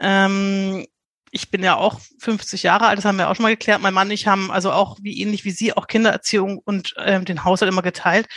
Ähm, 0.00 0.86
ich 1.34 1.50
bin 1.50 1.64
ja 1.64 1.76
auch 1.76 1.98
50 2.20 2.62
Jahre 2.62 2.86
alt, 2.86 2.96
das 2.96 3.04
haben 3.04 3.18
wir 3.18 3.28
auch 3.28 3.34
schon 3.34 3.42
mal 3.42 3.50
geklärt. 3.50 3.82
Mein 3.82 3.92
Mann 3.92 4.06
und 4.06 4.12
ich 4.12 4.28
haben 4.28 4.52
also 4.52 4.70
auch 4.70 4.98
wie 5.02 5.20
ähnlich 5.20 5.44
wie 5.44 5.50
Sie 5.50 5.76
auch 5.76 5.88
Kindererziehung 5.88 6.58
und 6.58 6.94
ähm, 6.98 7.24
den 7.24 7.42
Haushalt 7.42 7.72
immer 7.72 7.82
geteilt. 7.82 8.28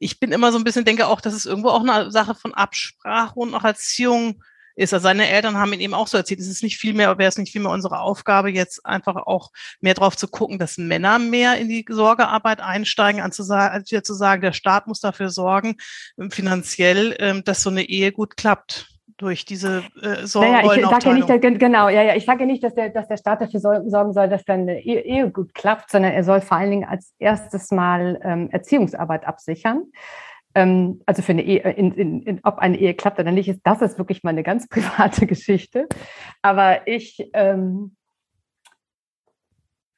Ich 0.00 0.18
bin 0.18 0.32
immer 0.32 0.50
so 0.50 0.58
ein 0.58 0.64
bisschen, 0.64 0.84
denke 0.84 1.06
auch, 1.06 1.20
dass 1.20 1.32
es 1.32 1.46
irgendwo 1.46 1.68
auch 1.68 1.86
eine 1.86 2.10
Sache 2.10 2.34
von 2.34 2.52
Absprache 2.52 3.38
und 3.38 3.54
auch 3.54 3.62
Erziehung 3.62 4.42
ist. 4.74 4.92
Also 4.92 5.04
seine 5.04 5.28
Eltern 5.28 5.58
haben 5.58 5.72
ihn 5.72 5.80
eben 5.80 5.94
auch 5.94 6.08
so 6.08 6.16
erzählt, 6.16 6.40
es 6.40 6.48
ist 6.48 6.64
nicht 6.64 6.76
viel 6.76 6.92
mehr, 6.92 7.18
wäre 7.18 7.28
es 7.28 7.38
nicht 7.38 7.52
viel 7.52 7.62
mehr 7.62 7.70
unsere 7.70 8.00
Aufgabe, 8.00 8.50
jetzt 8.50 8.84
einfach 8.84 9.14
auch 9.14 9.52
mehr 9.80 9.94
drauf 9.94 10.16
zu 10.16 10.26
gucken, 10.26 10.58
dass 10.58 10.76
Männer 10.76 11.20
mehr 11.20 11.56
in 11.56 11.68
die 11.68 11.86
Sorgearbeit 11.88 12.60
einsteigen, 12.60 13.22
als 13.22 13.38
wieder 13.38 14.02
zu 14.02 14.14
sagen, 14.14 14.42
der 14.42 14.52
Staat 14.52 14.88
muss 14.88 14.98
dafür 14.98 15.30
sorgen, 15.30 15.76
finanziell, 16.30 17.14
ähm, 17.20 17.44
dass 17.44 17.62
so 17.62 17.70
eine 17.70 17.84
Ehe 17.84 18.10
gut 18.10 18.36
klappt 18.36 18.89
durch 19.16 19.44
diese 19.44 19.82
äh, 20.00 20.26
Sorgen. 20.26 20.52
Naja, 20.52 20.74
ich 20.74 20.86
sage 20.86 21.06
ja 21.06 21.38
nicht, 21.38 21.58
genau, 21.58 21.88
ja, 21.88 22.02
ja, 22.02 22.14
ich 22.16 22.24
sage 22.24 22.40
ja 22.40 22.46
nicht, 22.46 22.62
dass 22.62 22.74
der, 22.74 22.90
dass 22.90 23.08
der 23.08 23.16
Staat 23.16 23.40
dafür 23.40 23.60
sorgen 23.60 24.12
soll, 24.12 24.28
dass 24.28 24.44
dann 24.44 24.60
eine 24.60 24.80
Ehe, 24.80 25.00
Ehe 25.00 25.30
gut 25.30 25.54
klappt, 25.54 25.90
sondern 25.90 26.12
er 26.12 26.24
soll 26.24 26.40
vor 26.40 26.56
allen 26.56 26.70
Dingen 26.70 26.88
als 26.88 27.14
erstes 27.18 27.70
mal 27.70 28.20
ähm, 28.22 28.50
Erziehungsarbeit 28.50 29.26
absichern. 29.26 29.84
Ähm, 30.54 31.00
also 31.06 31.22
für 31.22 31.32
eine 31.32 31.42
Ehe, 31.42 31.60
in, 31.60 31.92
in, 31.92 32.22
in, 32.22 32.40
ob 32.42 32.58
eine 32.58 32.78
Ehe 32.78 32.94
klappt 32.94 33.20
oder 33.20 33.30
nicht, 33.30 33.48
ist 33.48 33.60
das 33.64 33.82
ist 33.82 33.98
wirklich 33.98 34.22
mal 34.22 34.30
eine 34.30 34.42
ganz 34.42 34.68
private 34.70 35.26
Geschichte. 35.26 35.86
Aber 36.42 36.86
ich 36.86 37.30
ähm, 37.34 37.96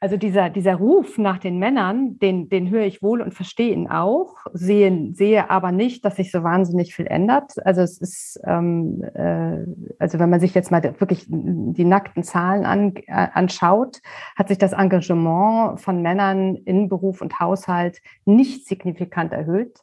also 0.02 0.16
dieser, 0.16 0.50
dieser 0.50 0.74
Ruf 0.74 1.16
nach 1.16 1.38
den 1.38 1.60
Männern, 1.60 2.18
den, 2.18 2.48
den 2.48 2.70
höre 2.70 2.86
ich 2.86 3.04
wohl 3.04 3.20
und 3.20 3.34
verstehe 3.34 3.72
ihn 3.72 3.88
auch, 3.88 4.34
sehe, 4.52 5.10
sehe 5.12 5.48
aber 5.48 5.70
nicht, 5.70 6.04
dass 6.04 6.16
sich 6.16 6.32
so 6.32 6.42
wahnsinnig 6.42 6.92
viel 6.92 7.06
ändert. 7.06 7.52
Also 7.64 7.82
es 7.82 7.98
ist, 7.98 8.40
ähm, 8.44 9.04
äh, 9.14 9.64
also 10.00 10.18
wenn 10.18 10.28
man 10.28 10.40
sich 10.40 10.54
jetzt 10.54 10.72
mal 10.72 10.82
wirklich 10.82 11.26
die 11.28 11.84
nackten 11.84 12.24
Zahlen 12.24 12.66
an, 12.66 12.96
äh, 13.06 13.28
anschaut, 13.32 14.00
hat 14.34 14.48
sich 14.48 14.58
das 14.58 14.72
Engagement 14.72 15.80
von 15.80 16.02
Männern 16.02 16.56
in 16.56 16.88
Beruf 16.88 17.20
und 17.20 17.38
Haushalt 17.38 18.02
nicht 18.24 18.66
signifikant 18.66 19.32
erhöht. 19.32 19.78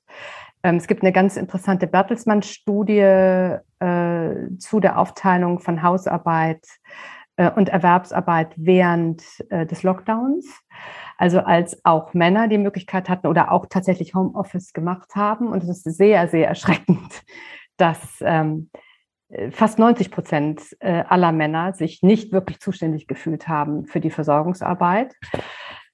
Ähm, 0.64 0.76
es 0.76 0.88
gibt 0.88 1.02
eine 1.02 1.14
ganz 1.14 1.38
interessante 1.38 1.88
Bertelsmann-Studie 1.88 3.00
äh, 3.80 4.36
zu 4.58 4.82
der 4.82 5.00
Aufteilung 5.00 5.60
von 5.60 5.82
Hausarbeit 5.82 6.68
und 7.56 7.70
Erwerbsarbeit 7.70 8.54
während 8.58 9.24
äh, 9.50 9.66
des 9.66 9.84
Lockdowns. 9.84 10.46
Also 11.18 11.40
als 11.40 11.84
auch 11.86 12.14
Männer 12.14 12.48
die 12.48 12.58
Möglichkeit 12.58 13.10
hatten 13.10 13.28
oder 13.28 13.52
auch 13.52 13.66
tatsächlich 13.70 14.16
Homeoffice 14.16 14.74
gemacht 14.74 15.16
haben. 15.16 15.48
Und 15.48 15.64
es 15.64 15.86
ist 15.86 15.98
sehr, 15.98 16.28
sehr 16.28 16.48
erschreckend, 16.48 17.24
dass 17.78 18.00
ähm, 18.22 18.70
fast 19.52 19.80
90 19.80 20.12
Prozent 20.12 20.62
äh, 20.80 21.04
aller 21.08 21.32
Männer 21.32 21.74
sich 21.74 22.02
nicht 22.02 22.32
wirklich 22.32 22.60
zuständig 22.60 23.08
gefühlt 23.08 23.48
haben 23.48 23.86
für 23.86 24.00
die 24.00 24.10
Versorgungsarbeit. 24.10 25.14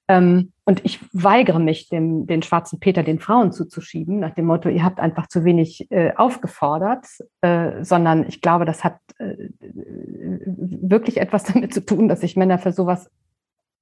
Ähm, 0.08 0.52
und 0.64 0.84
ich 0.84 1.00
weigere 1.12 1.58
mich, 1.58 1.88
dem, 1.88 2.26
den 2.26 2.42
schwarzen 2.42 2.80
Peter 2.80 3.02
den 3.02 3.18
Frauen 3.18 3.52
zuzuschieben, 3.52 4.18
nach 4.18 4.34
dem 4.34 4.46
Motto, 4.46 4.68
ihr 4.68 4.84
habt 4.84 5.00
einfach 5.00 5.28
zu 5.28 5.44
wenig 5.44 5.90
äh, 5.90 6.12
aufgefordert, 6.16 7.06
äh, 7.40 7.84
sondern 7.84 8.26
ich 8.28 8.40
glaube, 8.40 8.64
das 8.64 8.84
hat 8.84 8.98
äh, 9.18 9.36
wirklich 9.64 11.18
etwas 11.18 11.44
damit 11.52 11.72
zu 11.72 11.84
tun, 11.84 12.08
dass 12.08 12.20
sich 12.20 12.36
Männer 12.36 12.58
für 12.58 12.72
sowas 12.72 13.10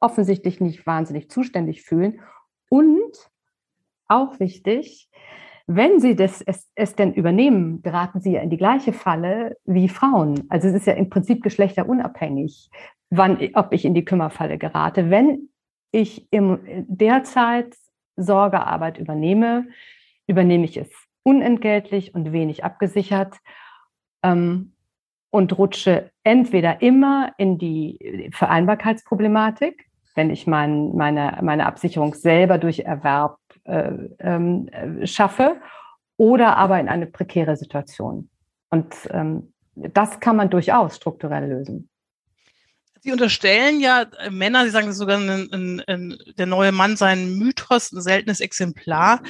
offensichtlich 0.01 0.61
nicht 0.61 0.87
wahnsinnig 0.87 1.31
zuständig 1.31 1.83
fühlen. 1.83 2.21
Und 2.69 3.31
auch 4.07 4.39
wichtig, 4.41 5.09
wenn 5.67 6.01
sie 6.01 6.15
das, 6.15 6.43
es, 6.43 6.69
es 6.75 6.95
denn 6.95 7.15
übernehmen, 7.15 7.81
geraten 7.83 8.21
sie 8.21 8.33
ja 8.33 8.43
in 8.43 8.51
die 8.51 8.59
gleiche 8.59 8.93
Falle 8.93 9.57
wie 9.65 9.89
Frauen. 9.89 10.45
Also 10.51 10.69
es 10.69 10.75
ist 10.75 10.87
ja 10.87 10.93
im 10.93 11.09
Prinzip 11.09 11.43
geschlechterunabhängig, 11.43 12.71
wann, 13.09 13.39
ob 13.55 13.73
ich 13.73 13.87
in 13.87 13.95
die 13.95 14.05
Kümmerfalle 14.05 14.59
gerate. 14.59 15.09
Wenn 15.09 15.49
ich 15.95 16.27
im, 16.33 16.59
derzeit 16.89 17.75
Sorgearbeit 18.17 18.99
übernehme, 18.99 19.67
übernehme 20.27 20.65
ich 20.65 20.77
es 20.77 20.89
unentgeltlich 21.23 22.15
und 22.15 22.33
wenig 22.33 22.65
abgesichert 22.65 23.37
ähm, 24.23 24.73
und 25.31 25.57
rutsche 25.57 26.11
entweder 26.25 26.83
immer 26.83 27.33
in 27.39 27.59
die 27.59 28.31
Vereinbarkeitsproblematik, 28.33 29.87
wenn 30.15 30.31
ich 30.31 30.47
mein, 30.47 30.95
meine, 30.95 31.39
meine 31.43 31.67
Absicherung 31.67 32.15
selber 32.15 32.59
durch 32.59 32.81
Erwerb 32.81 33.39
äh, 33.65 33.93
ähm, 34.19 34.69
äh, 34.69 35.07
schaffe, 35.07 35.57
oder 36.17 36.57
aber 36.57 36.79
in 36.79 36.89
eine 36.89 37.07
prekäre 37.07 37.57
Situation. 37.57 38.31
Und 38.71 38.95
ähm, 39.11 39.53
das 39.75 40.21
kann 40.21 40.37
man 40.37 40.51
durchaus 40.51 40.97
strukturell 40.97 41.49
lösen. 41.49 41.89
Sie 43.05 43.13
unterstellen 43.13 43.81
ja 43.81 44.07
äh, 44.19 44.31
Männer, 44.31 44.65
Sie 44.65 44.71
sagen 44.71 44.87
das 44.87 44.97
sogar, 44.97 45.19
ein, 45.19 45.53
ein, 45.53 45.83
ein, 45.87 46.17
der 46.39 46.47
neue 46.47 46.73
Mann 46.73 46.97
sei 46.97 47.09
ein 47.09 47.35
Mythos, 47.37 47.93
ein 47.93 48.01
seltenes 48.01 48.41
Exemplar. 48.41 49.21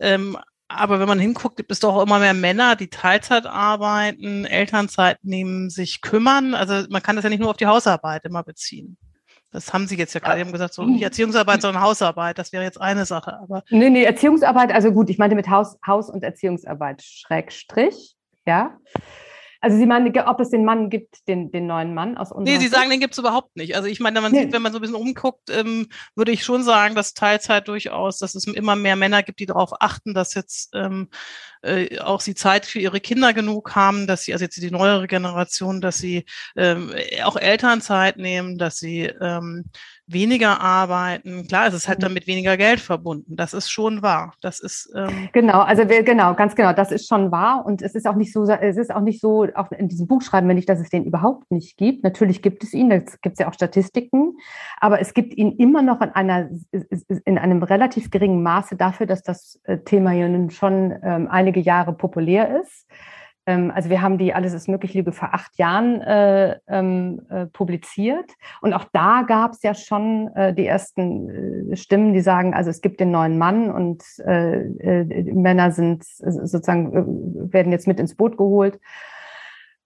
Ähm, 0.00 0.36
aber 0.66 0.98
wenn 0.98 1.06
man 1.06 1.20
hinguckt, 1.20 1.56
gibt 1.56 1.70
es 1.70 1.78
doch 1.78 1.94
auch 1.94 2.02
immer 2.02 2.18
mehr 2.18 2.34
Männer, 2.34 2.74
die 2.74 2.90
Teilzeit 2.90 3.46
arbeiten, 3.46 4.46
Elternzeit 4.46 5.18
nehmen, 5.22 5.70
sich 5.70 6.00
kümmern. 6.00 6.54
Also 6.54 6.88
man 6.90 7.02
kann 7.02 7.14
das 7.14 7.22
ja 7.22 7.30
nicht 7.30 7.38
nur 7.38 7.50
auf 7.50 7.56
die 7.56 7.66
Hausarbeit 7.66 8.24
immer 8.24 8.42
beziehen. 8.42 8.96
Das 9.52 9.72
haben 9.72 9.86
Sie 9.86 9.96
jetzt 9.96 10.14
ja 10.14 10.20
gerade 10.20 10.40
eben 10.40 10.50
gesagt, 10.50 10.74
so 10.74 10.84
nicht 10.84 11.02
Erziehungsarbeit, 11.02 11.62
sondern 11.62 11.82
Hausarbeit. 11.82 12.36
Das 12.36 12.52
wäre 12.52 12.64
jetzt 12.64 12.80
eine 12.80 13.06
Sache. 13.06 13.38
Aber 13.38 13.62
nee, 13.70 13.90
nee, 13.90 14.02
Erziehungsarbeit, 14.02 14.72
also 14.72 14.90
gut, 14.90 15.08
ich 15.08 15.18
meinte 15.18 15.36
mit 15.36 15.48
Haus, 15.48 15.76
Haus- 15.86 16.10
und 16.10 16.24
Erziehungsarbeit 16.24 17.02
Schrägstrich, 17.02 18.16
ja. 18.44 18.76
Also 19.62 19.76
Sie 19.76 19.84
meinen, 19.84 20.16
ob 20.20 20.40
es 20.40 20.48
den 20.48 20.64
Mann 20.64 20.88
gibt, 20.88 21.28
den, 21.28 21.50
den 21.50 21.66
neuen 21.66 21.92
Mann 21.92 22.16
aus 22.16 22.32
unserer 22.32 22.56
Nee, 22.56 22.62
Sie 22.62 22.68
sagen, 22.68 22.88
den 22.88 23.00
gibt 23.00 23.12
es 23.12 23.18
überhaupt 23.18 23.56
nicht. 23.56 23.76
Also 23.76 23.88
ich 23.88 24.00
meine, 24.00 24.20
man 24.22 24.32
nee. 24.32 24.40
sieht, 24.40 24.52
wenn 24.52 24.62
man 24.62 24.72
so 24.72 24.78
ein 24.78 24.80
bisschen 24.80 24.96
umguckt, 24.96 25.50
ähm, 25.50 25.88
würde 26.14 26.32
ich 26.32 26.44
schon 26.44 26.62
sagen, 26.62 26.94
dass 26.94 27.12
Teilzeit 27.12 27.68
durchaus, 27.68 28.18
dass 28.18 28.34
es 28.34 28.46
immer 28.46 28.74
mehr 28.74 28.96
Männer 28.96 29.22
gibt, 29.22 29.38
die 29.38 29.46
darauf 29.46 29.72
achten, 29.80 30.14
dass 30.14 30.32
jetzt 30.32 30.74
ähm, 30.74 31.08
äh, 31.62 31.98
auch 31.98 32.20
sie 32.20 32.34
Zeit 32.34 32.64
für 32.64 32.78
ihre 32.78 33.00
Kinder 33.00 33.34
genug 33.34 33.74
haben, 33.74 34.06
dass 34.06 34.22
sie, 34.22 34.32
also 34.32 34.44
jetzt 34.44 34.56
die 34.56 34.70
neuere 34.70 35.06
Generation, 35.06 35.82
dass 35.82 35.98
sie 35.98 36.24
ähm, 36.56 36.92
auch 37.24 37.36
Elternzeit 37.36 38.16
nehmen, 38.16 38.56
dass 38.56 38.78
sie 38.78 39.12
ähm, 39.20 39.64
weniger 40.12 40.60
arbeiten. 40.60 41.46
Klar, 41.46 41.68
es 41.68 41.74
ist 41.74 41.88
halt 41.88 41.98
mhm. 41.98 42.02
damit 42.02 42.26
weniger 42.26 42.56
Geld 42.56 42.80
verbunden. 42.80 43.36
Das 43.36 43.54
ist 43.54 43.70
schon 43.70 44.02
wahr. 44.02 44.34
Das 44.40 44.60
ist 44.60 44.92
ähm 44.94 45.28
genau, 45.32 45.60
also 45.60 45.88
wir, 45.88 46.02
genau, 46.02 46.34
ganz 46.34 46.54
genau, 46.54 46.72
das 46.72 46.90
ist 46.90 47.08
schon 47.08 47.30
wahr. 47.30 47.64
Und 47.64 47.82
es 47.82 47.94
ist 47.94 48.06
auch 48.06 48.16
nicht 48.16 48.32
so, 48.32 48.44
es 48.44 48.76
ist 48.76 48.92
auch 48.94 49.00
nicht 49.00 49.20
so, 49.20 49.46
auch 49.54 49.70
in 49.72 49.88
diesem 49.88 50.06
Buch 50.06 50.22
schreiben 50.22 50.48
wir 50.48 50.54
nicht, 50.54 50.68
dass 50.68 50.80
es 50.80 50.90
den 50.90 51.04
überhaupt 51.04 51.50
nicht 51.50 51.76
gibt. 51.76 52.04
Natürlich 52.04 52.42
gibt 52.42 52.62
es 52.62 52.72
ihn, 52.72 52.90
da 52.90 52.98
gibt 52.98 53.34
es 53.34 53.38
ja 53.38 53.48
auch 53.48 53.54
Statistiken, 53.54 54.36
aber 54.80 55.00
es 55.00 55.14
gibt 55.14 55.34
ihn 55.34 55.52
immer 55.52 55.82
noch 55.82 56.00
in 56.00 56.10
einer, 56.10 56.48
in 57.24 57.38
einem 57.38 57.62
relativ 57.62 58.10
geringen 58.10 58.42
Maße 58.42 58.76
dafür, 58.76 59.06
dass 59.06 59.22
das 59.22 59.60
äh, 59.64 59.78
Thema 59.78 60.12
ja 60.12 60.28
nun 60.28 60.50
schon 60.50 60.94
ähm, 61.02 61.28
einige 61.30 61.60
Jahre 61.60 61.92
populär 61.92 62.60
ist. 62.60 62.86
Ähm, 63.50 63.72
also 63.74 63.90
wir 63.90 64.00
haben 64.00 64.18
die 64.18 64.32
Alles 64.32 64.52
ist 64.52 64.68
möglich 64.68 64.94
Lüge 64.94 65.12
vor 65.12 65.34
acht 65.34 65.58
Jahren 65.58 66.00
äh, 66.02 66.58
ähm, 66.68 67.22
äh, 67.28 67.46
publiziert. 67.46 68.30
Und 68.60 68.72
auch 68.72 68.84
da 68.92 69.22
gab 69.26 69.52
es 69.52 69.62
ja 69.62 69.74
schon 69.74 70.28
äh, 70.34 70.54
die 70.54 70.66
ersten 70.66 71.72
äh, 71.72 71.76
Stimmen, 71.76 72.12
die 72.12 72.20
sagen, 72.20 72.54
also 72.54 72.70
es 72.70 72.80
gibt 72.80 73.00
den 73.00 73.10
neuen 73.10 73.38
Mann 73.38 73.70
und 73.70 74.04
äh, 74.24 74.60
äh, 74.60 75.32
Männer 75.32 75.72
sind 75.72 76.04
sozusagen, 76.04 77.52
werden 77.52 77.72
jetzt 77.72 77.88
mit 77.88 77.98
ins 77.98 78.14
Boot 78.14 78.36
geholt. 78.36 78.78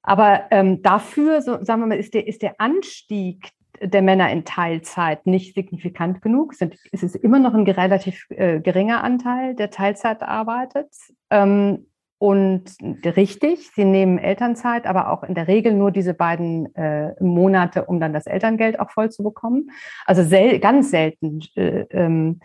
Aber 0.03 0.43
ähm, 0.51 0.83
dafür, 0.83 1.41
so, 1.41 1.63
sagen 1.65 1.81
wir 1.81 1.87
mal, 1.87 1.99
ist 1.99 2.13
der, 2.13 2.27
ist 2.27 2.43
der 2.43 2.57
Anstieg 2.59 3.49
der 3.81 4.03
Männer 4.03 4.31
in 4.31 4.45
Teilzeit 4.45 5.27
nicht 5.27 5.55
signifikant 5.55 6.21
genug. 6.21 6.55
Sind, 6.55 6.77
es 6.93 7.03
ist 7.03 7.17
immer 7.17 7.39
noch 7.39 7.55
ein 7.55 7.67
relativ 7.67 8.27
äh, 8.29 8.61
geringer 8.61 9.03
Anteil, 9.03 9.55
der 9.55 9.71
Teilzeit 9.71 10.23
arbeitet. 10.23 10.89
Ähm, 11.31 11.87
und 12.19 12.77
richtig, 13.05 13.71
sie 13.75 13.85
nehmen 13.85 14.19
Elternzeit, 14.19 14.87
aber 14.87 15.11
auch 15.11 15.23
in 15.25 15.35
der 15.35 15.49
Regel 15.49 15.75
nur 15.75 15.91
diese 15.91 16.15
beiden 16.15 16.75
äh, 16.75 17.13
Monate, 17.23 17.85
um 17.85 18.01
dann 18.01 18.13
das 18.13 18.27
Elterngeld 18.27 18.81
auch 18.81 18.91
voll 18.91 19.11
zu 19.11 19.23
bekommen. 19.23 19.71
Also 20.07 20.23
sel 20.23 20.59
ganz 20.61 20.91
selten 20.91 21.41
äh, 21.57 21.85
ähm, 21.91 22.41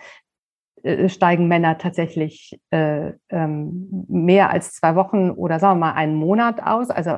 äh, 0.84 1.10
steigen 1.10 1.48
Männer 1.48 1.78
tatsächlich 1.78 2.60
äh, 2.72 3.12
ähm, 3.30 4.06
mehr 4.08 4.50
als 4.50 4.74
zwei 4.74 4.96
Wochen 4.96 5.32
oder 5.32 5.60
sagen 5.60 5.80
wir 5.80 5.88
mal 5.88 5.94
einen 5.94 6.16
Monat 6.16 6.62
aus. 6.62 6.90
Also 6.90 7.18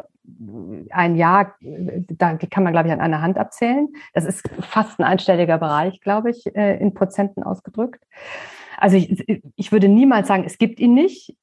ein 0.91 1.15
Jahr, 1.15 1.55
da 1.61 2.35
kann 2.35 2.63
man, 2.63 2.73
glaube 2.73 2.87
ich, 2.87 2.93
an 2.93 3.01
einer 3.01 3.21
Hand 3.21 3.37
abzählen. 3.37 3.89
Das 4.13 4.25
ist 4.25 4.47
fast 4.61 4.99
ein 4.99 5.03
einstelliger 5.03 5.57
Bereich, 5.57 5.99
glaube 6.01 6.29
ich, 6.31 6.55
äh, 6.55 6.77
in 6.77 6.93
Prozenten 6.93 7.43
ausgedrückt. 7.43 8.03
Also 8.81 8.97
ich, 8.97 9.43
ich 9.55 9.71
würde 9.71 9.87
niemals 9.87 10.27
sagen, 10.27 10.43
es 10.43 10.57
gibt 10.57 10.79
ihn 10.79 10.95
nicht. 10.95 11.35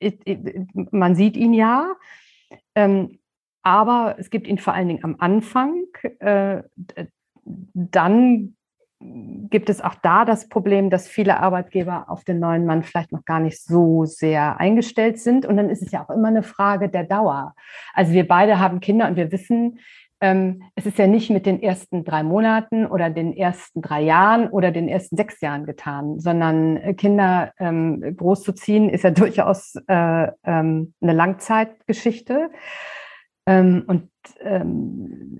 Man 0.90 1.14
sieht 1.14 1.37
ihn 1.37 1.55
ja. 1.55 1.94
Ähm, 2.74 3.20
aber 3.62 4.16
es 4.18 4.31
gibt 4.31 4.48
ihn 4.48 4.59
vor 4.59 4.74
allen 4.74 4.88
Dingen 4.88 5.05
am 5.05 5.16
Anfang. 5.20 5.85
Äh, 6.18 6.62
dann 7.74 8.57
gibt 9.01 9.70
es 9.70 9.81
auch 9.81 9.94
da 9.94 10.24
das 10.24 10.48
Problem, 10.48 10.90
dass 10.90 11.07
viele 11.07 11.38
Arbeitgeber 11.38 12.07
auf 12.09 12.24
den 12.24 12.40
neuen 12.40 12.66
Mann 12.66 12.83
vielleicht 12.83 13.12
noch 13.12 13.24
gar 13.24 13.38
nicht 13.38 13.62
so 13.62 14.05
sehr 14.05 14.59
eingestellt 14.59 15.20
sind. 15.20 15.46
Und 15.46 15.57
dann 15.57 15.70
ist 15.70 15.83
es 15.83 15.92
ja 15.92 16.05
auch 16.05 16.11
immer 16.11 16.29
eine 16.29 16.42
Frage 16.42 16.88
der 16.88 17.05
Dauer. 17.05 17.55
Also 17.94 18.12
wir 18.12 18.27
beide 18.27 18.59
haben 18.59 18.81
Kinder 18.81 19.07
und 19.07 19.14
wir 19.14 19.31
wissen, 19.31 19.79
ähm, 20.21 20.63
es 20.75 20.87
ist 20.87 20.99
ja 20.99 21.07
nicht 21.07 21.31
mit 21.31 21.47
den 21.47 21.63
ersten 21.63 22.05
drei 22.05 22.23
Monaten 22.23 22.87
oder 22.87 23.09
den 23.09 23.37
ersten 23.37 23.83
drei 23.83 24.03
Jahren 24.03 24.49
oder 24.49 24.73
den 24.73 24.89
ersten 24.89 25.17
sechs 25.17 25.41
Jahren 25.41 25.65
getan, 25.65 26.19
sondern 26.19 26.77
äh, 26.77 26.95
Kinder 26.95 27.53
ähm, 27.59 28.17
großzuziehen 28.17 28.89
ist 28.89 29.05
ja 29.05 29.11
durchaus 29.13 29.75
äh, 29.87 30.29
ähm, 30.45 30.95
eine 31.01 31.13
Langzeitgeschichte. 31.13 32.51
Ähm, 33.47 33.85
und 33.87 34.11
ähm, 34.41 35.39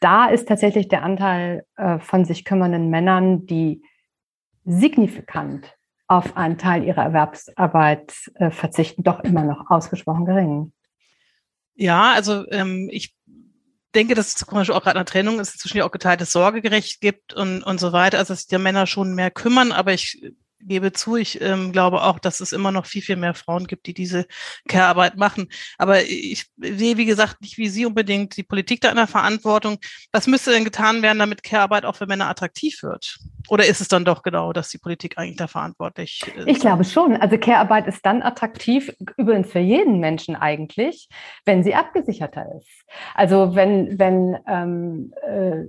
da 0.00 0.26
ist 0.28 0.48
tatsächlich 0.48 0.88
der 0.88 1.02
Anteil 1.02 1.64
äh, 1.76 1.98
von 1.98 2.24
sich 2.24 2.44
kümmernden 2.44 2.90
Männern, 2.90 3.46
die 3.46 3.82
signifikant 4.64 5.76
auf 6.06 6.36
einen 6.36 6.56
Teil 6.56 6.84
ihrer 6.84 7.02
Erwerbsarbeit 7.02 8.14
äh, 8.36 8.50
verzichten, 8.50 9.02
doch 9.02 9.20
immer 9.20 9.44
noch 9.44 9.70
ausgesprochen 9.70 10.24
gering. 10.24 10.72
Ja, 11.74 12.12
also 12.14 12.50
ähm, 12.50 12.88
ich 12.90 13.14
denke, 13.94 14.14
dass 14.14 14.28
es 14.28 14.34
zum 14.34 14.48
Beispiel 14.50 14.74
auch 14.74 14.82
gerade 14.82 14.96
eine 14.96 15.04
Trennung 15.04 15.40
ist, 15.40 15.54
inzwischen 15.54 15.78
ja 15.78 15.84
auch 15.84 15.90
geteiltes 15.90 16.32
Sorgerecht 16.32 17.00
gibt 17.00 17.34
und, 17.34 17.62
und 17.62 17.80
so 17.80 17.92
weiter, 17.92 18.18
also 18.18 18.32
dass 18.32 18.40
sich 18.40 18.48
die 18.48 18.58
Männer 18.58 18.86
schon 18.86 19.14
mehr 19.14 19.30
kümmern, 19.30 19.72
aber 19.72 19.92
ich 19.92 20.20
gebe 20.60 20.92
zu, 20.92 21.16
ich 21.16 21.40
ähm, 21.40 21.72
glaube 21.72 22.02
auch, 22.02 22.18
dass 22.18 22.40
es 22.40 22.52
immer 22.52 22.72
noch 22.72 22.86
viel, 22.86 23.02
viel 23.02 23.16
mehr 23.16 23.34
Frauen 23.34 23.66
gibt, 23.66 23.86
die 23.86 23.94
diese 23.94 24.26
Care-Arbeit 24.68 25.16
machen. 25.16 25.48
Aber 25.78 26.02
ich 26.02 26.46
sehe, 26.56 26.96
wie 26.96 27.06
gesagt, 27.06 27.40
nicht 27.40 27.58
wie 27.58 27.68
Sie 27.68 27.86
unbedingt 27.86 28.36
die 28.36 28.42
Politik 28.42 28.80
da 28.80 28.90
in 28.90 28.96
der 28.96 29.06
Verantwortung. 29.06 29.78
Was 30.12 30.26
müsste 30.26 30.50
denn 30.50 30.64
getan 30.64 31.02
werden, 31.02 31.18
damit 31.18 31.42
Care-Arbeit 31.42 31.84
auch 31.84 31.96
für 31.96 32.06
Männer 32.06 32.28
attraktiv 32.28 32.82
wird? 32.82 33.18
Oder 33.48 33.66
ist 33.66 33.80
es 33.80 33.88
dann 33.88 34.04
doch 34.04 34.22
genau, 34.22 34.52
dass 34.52 34.68
die 34.68 34.78
Politik 34.78 35.16
eigentlich 35.16 35.36
da 35.36 35.46
verantwortlich 35.46 36.22
ist? 36.36 36.46
Ich 36.46 36.60
glaube 36.60 36.84
schon. 36.84 37.16
Also 37.16 37.38
Care-Arbeit 37.38 37.86
ist 37.86 38.04
dann 38.04 38.22
attraktiv, 38.22 38.92
übrigens 39.16 39.50
für 39.50 39.58
jeden 39.58 40.00
Menschen 40.00 40.36
eigentlich, 40.36 41.08
wenn 41.44 41.64
sie 41.64 41.74
abgesicherter 41.74 42.46
ist. 42.58 42.68
Also 43.14 43.54
wenn, 43.54 43.98
wenn, 43.98 44.36
ähm, 44.46 45.14
äh, 45.22 45.64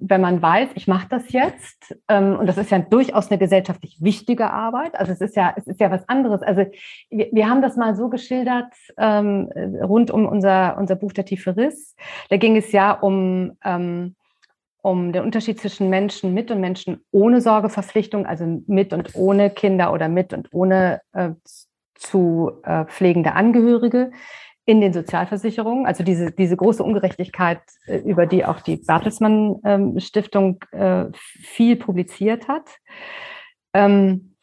wenn 0.00 0.20
man 0.20 0.42
weiß, 0.42 0.70
ich 0.74 0.86
mache 0.86 1.08
das 1.08 1.32
jetzt, 1.32 1.96
ähm, 2.08 2.36
und 2.36 2.46
das 2.46 2.58
ist 2.58 2.70
ja 2.70 2.78
durchaus 2.78 3.30
eine 3.30 3.38
gesellschaftlich 3.38 3.96
wichtige 4.00 4.33
Arbeit. 4.40 4.98
Also 4.98 5.12
es 5.12 5.20
ist 5.20 5.36
ja, 5.36 5.54
es 5.56 5.66
ist 5.66 5.80
ja 5.80 5.90
was 5.90 6.08
anderes. 6.08 6.42
Also 6.42 6.66
wir, 7.10 7.28
wir 7.32 7.48
haben 7.48 7.62
das 7.62 7.76
mal 7.76 7.94
so 7.94 8.08
geschildert 8.08 8.72
ähm, 8.98 9.50
rund 9.82 10.10
um 10.10 10.26
unser, 10.26 10.76
unser 10.78 10.96
Buch 10.96 11.12
Der 11.12 11.24
tiefe 11.24 11.56
Riss. 11.56 11.94
Da 12.28 12.36
ging 12.36 12.56
es 12.56 12.72
ja 12.72 12.92
um 12.92 13.56
ähm, 13.64 14.16
um 14.84 15.12
den 15.12 15.22
Unterschied 15.22 15.58
zwischen 15.58 15.88
Menschen 15.88 16.34
mit 16.34 16.50
und 16.50 16.60
Menschen 16.60 17.02
ohne 17.10 17.40
Sorgeverpflichtung, 17.40 18.26
also 18.26 18.62
mit 18.66 18.92
und 18.92 19.14
ohne 19.14 19.48
Kinder 19.48 19.94
oder 19.94 20.08
mit 20.10 20.34
und 20.34 20.52
ohne 20.52 21.00
äh, 21.14 21.30
zu 21.94 22.52
äh, 22.64 22.84
pflegende 22.84 23.32
Angehörige 23.32 24.10
in 24.66 24.82
den 24.82 24.92
Sozialversicherungen. 24.92 25.86
Also 25.86 26.04
diese, 26.04 26.32
diese 26.32 26.56
große 26.56 26.82
Ungerechtigkeit, 26.82 27.60
äh, 27.86 27.98
über 27.98 28.26
die 28.26 28.44
auch 28.44 28.60
die 28.60 28.76
Bertelsmann 28.76 29.56
ähm, 29.64 30.00
Stiftung 30.00 30.62
äh, 30.72 31.06
viel 31.14 31.76
publiziert 31.76 32.48
hat. 32.48 32.68
Ähm, 33.74 34.34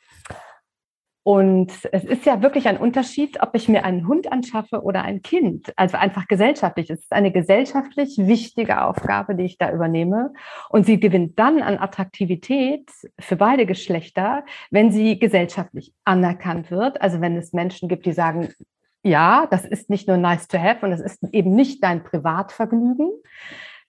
und 1.23 1.71
es 1.91 2.03
ist 2.03 2.25
ja 2.25 2.41
wirklich 2.41 2.67
ein 2.67 2.77
Unterschied, 2.77 3.41
ob 3.43 3.53
ich 3.53 3.69
mir 3.69 3.85
einen 3.85 4.07
Hund 4.07 4.31
anschaffe 4.31 4.81
oder 4.81 5.03
ein 5.03 5.21
Kind. 5.21 5.71
Also 5.75 5.97
einfach 5.97 6.27
gesellschaftlich. 6.27 6.89
Es 6.89 7.01
ist 7.01 7.11
eine 7.11 7.31
gesellschaftlich 7.31 8.17
wichtige 8.17 8.81
Aufgabe, 8.81 9.35
die 9.35 9.43
ich 9.43 9.59
da 9.59 9.71
übernehme. 9.71 10.33
Und 10.69 10.87
sie 10.87 10.99
gewinnt 10.99 11.37
dann 11.37 11.61
an 11.61 11.77
Attraktivität 11.77 12.89
für 13.19 13.35
beide 13.35 13.67
Geschlechter, 13.67 14.43
wenn 14.71 14.91
sie 14.91 15.19
gesellschaftlich 15.19 15.93
anerkannt 16.05 16.71
wird. 16.71 16.99
Also 17.01 17.21
wenn 17.21 17.37
es 17.37 17.53
Menschen 17.53 17.87
gibt, 17.87 18.07
die 18.07 18.13
sagen, 18.13 18.49
ja, 19.03 19.45
das 19.45 19.65
ist 19.65 19.91
nicht 19.91 20.07
nur 20.07 20.17
nice 20.17 20.47
to 20.47 20.57
have 20.57 20.83
und 20.83 20.91
es 20.91 21.01
ist 21.01 21.23
eben 21.31 21.53
nicht 21.53 21.83
dein 21.83 22.03
Privatvergnügen, 22.03 23.11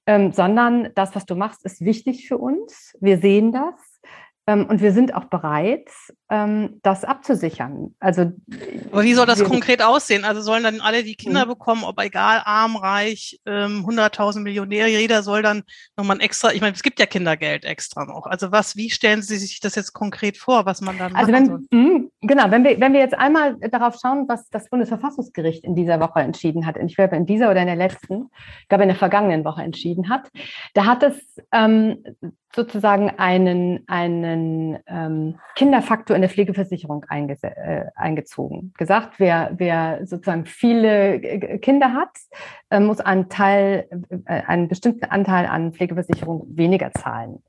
ähm, 0.06 0.32
sondern 0.32 0.90
das, 0.94 1.14
was 1.14 1.24
du 1.24 1.34
machst, 1.34 1.64
ist 1.64 1.82
wichtig 1.82 2.28
für 2.28 2.36
uns. 2.36 2.94
Wir 3.00 3.16
sehen 3.18 3.52
das 3.52 3.91
und 4.46 4.80
wir 4.80 4.92
sind 4.92 5.14
auch 5.14 5.26
bereit, 5.26 5.88
ähm, 6.28 6.80
das 6.82 7.04
abzusichern. 7.04 7.94
Also, 8.00 8.32
Aber 8.90 9.04
wie 9.04 9.14
soll 9.14 9.26
das 9.26 9.44
konkret 9.44 9.82
aussehen? 9.82 10.24
Also 10.24 10.40
sollen 10.40 10.64
dann 10.64 10.80
alle 10.80 11.04
die 11.04 11.14
Kinder 11.14 11.44
mhm. 11.44 11.50
bekommen, 11.50 11.84
ob 11.84 12.00
egal, 12.00 12.42
arm, 12.44 12.74
reich, 12.76 13.38
100.000 13.46 14.36
ähm, 14.36 14.42
Millionäre, 14.42 14.88
jeder 14.88 15.22
soll 15.22 15.42
dann 15.42 15.62
nochmal 15.96 16.16
ein 16.16 16.20
extra, 16.20 16.52
ich 16.52 16.60
meine, 16.60 16.74
es 16.74 16.82
gibt 16.82 16.98
ja 16.98 17.06
Kindergeld 17.06 17.64
extra 17.64 18.04
noch. 18.04 18.26
Also 18.26 18.50
was, 18.50 18.76
wie 18.76 18.90
stellen 18.90 19.22
Sie 19.22 19.36
sich 19.36 19.60
das 19.60 19.76
jetzt 19.76 19.92
konkret 19.92 20.36
vor, 20.36 20.66
was 20.66 20.80
man 20.80 20.98
dann 20.98 21.14
also 21.14 21.32
wenn, 21.32 21.46
soll? 21.46 21.60
Mh, 21.70 22.00
genau, 22.22 22.50
wenn 22.50 22.64
wir, 22.64 22.80
wenn 22.80 22.94
wir 22.94 23.00
jetzt 23.00 23.14
einmal 23.14 23.56
darauf 23.70 23.96
schauen, 24.00 24.26
was 24.26 24.48
das 24.50 24.68
Bundesverfassungsgericht 24.70 25.64
in 25.64 25.76
dieser 25.76 26.00
Woche 26.00 26.18
entschieden 26.18 26.66
hat, 26.66 26.76
ich 26.78 26.96
glaube 26.96 27.14
in 27.14 27.26
dieser 27.26 27.48
oder 27.50 27.60
in 27.60 27.68
der 27.68 27.76
letzten, 27.76 28.30
ich 28.62 28.68
glaube 28.68 28.82
in 28.82 28.88
der 28.88 28.98
vergangenen 28.98 29.44
Woche 29.44 29.62
entschieden 29.62 30.08
hat, 30.08 30.30
da 30.74 30.86
hat 30.86 31.04
es 31.04 31.14
ähm, 31.52 32.02
sozusagen 32.54 33.10
einen, 33.18 33.84
einen 33.86 34.78
ähm, 34.86 35.38
Kinderfaktor 35.56 36.14
in 36.14 36.22
der 36.22 36.30
Pflegeversicherung 36.30 37.04
äh, 37.08 37.84
eingezogen. 37.94 38.74
Gesagt, 38.76 39.18
wer, 39.18 39.52
wer 39.56 40.06
sozusagen 40.06 40.44
viele 40.44 41.20
Kinder 41.60 41.94
hat, 41.94 42.10
äh, 42.70 42.80
muss 42.80 43.00
einen 43.00 43.28
Teil, 43.28 43.88
äh, 44.26 44.42
einen 44.46 44.68
bestimmten 44.68 45.06
Anteil 45.06 45.46
an 45.46 45.72
Pflegeversicherung 45.72 46.44
weniger 46.48 46.92
zahlen. 46.92 47.42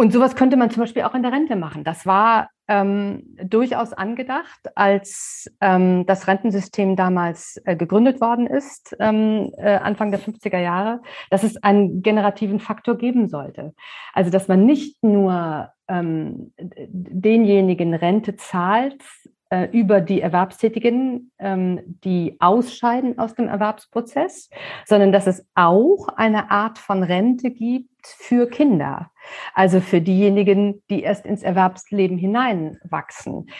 Und 0.00 0.14
sowas 0.14 0.34
könnte 0.34 0.56
man 0.56 0.70
zum 0.70 0.80
Beispiel 0.80 1.02
auch 1.02 1.14
in 1.14 1.22
der 1.22 1.30
Rente 1.30 1.56
machen. 1.56 1.84
Das 1.84 2.06
war 2.06 2.48
ähm, 2.68 3.22
durchaus 3.44 3.92
angedacht, 3.92 4.58
als 4.74 5.54
ähm, 5.60 6.06
das 6.06 6.26
Rentensystem 6.26 6.96
damals 6.96 7.60
äh, 7.66 7.76
gegründet 7.76 8.18
worden 8.22 8.46
ist, 8.46 8.96
ähm, 8.98 9.52
äh, 9.58 9.76
Anfang 9.76 10.10
der 10.10 10.18
50er 10.18 10.58
Jahre, 10.58 11.02
dass 11.28 11.42
es 11.42 11.62
einen 11.62 12.00
generativen 12.00 12.60
Faktor 12.60 12.96
geben 12.96 13.28
sollte. 13.28 13.74
Also 14.14 14.30
dass 14.30 14.48
man 14.48 14.64
nicht 14.64 15.04
nur 15.04 15.68
ähm, 15.86 16.54
denjenigen 16.56 17.92
Rente 17.92 18.36
zahlt, 18.36 19.02
äh, 19.50 19.68
über 19.72 20.00
die 20.00 20.20
Erwerbstätigen, 20.20 21.32
ähm, 21.40 21.80
die 22.04 22.36
ausscheiden 22.38 23.18
aus 23.18 23.34
dem 23.34 23.48
Erwerbsprozess, 23.48 24.48
sondern 24.86 25.10
dass 25.10 25.26
es 25.26 25.44
auch 25.56 26.06
eine 26.08 26.52
Art 26.52 26.78
von 26.78 27.02
Rente 27.02 27.50
gibt 27.50 27.90
für 28.06 28.48
Kinder, 28.48 29.10
also 29.54 29.80
für 29.80 30.00
diejenigen, 30.00 30.82
die 30.90 31.02
erst 31.02 31.26
ins 31.26 31.42
Erwerbsleben 31.42 32.18
hineinwachsen. 32.18 33.50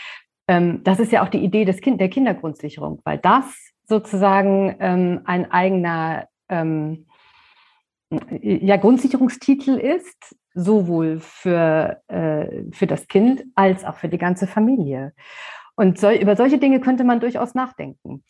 Ähm, 0.49 0.83
das 0.85 1.01
ist 1.01 1.13
ja 1.13 1.23
auch 1.23 1.29
die 1.29 1.45
Idee 1.45 1.65
des 1.65 1.81
kind 1.81 2.01
der 2.01 2.09
Kindergrundsicherung, 2.09 3.01
weil 3.05 3.19
das 3.19 3.45
sozusagen 3.85 4.77
ähm, 4.81 5.21
ein 5.25 5.51
eigener 5.51 6.27
ja, 8.41 8.77
Grundsicherungstitel 8.77 9.77
ist, 9.77 10.35
sowohl 10.53 11.21
für, 11.21 12.03
äh, 12.09 12.65
für 12.73 12.89
das 12.89 13.07
Kind 13.07 13.45
als 13.55 13.85
auch 13.85 13.95
für 13.95 14.09
die 14.09 14.19
ganze 14.19 14.49
Familie. 14.49 15.13
Und 15.77 16.01
so, 16.01 16.11
über 16.11 16.35
solche 16.35 16.59
Dinge 16.59 16.81
könnte 16.81 17.05
man 17.05 17.21
durchaus 17.21 17.55
nachdenken 17.55 18.25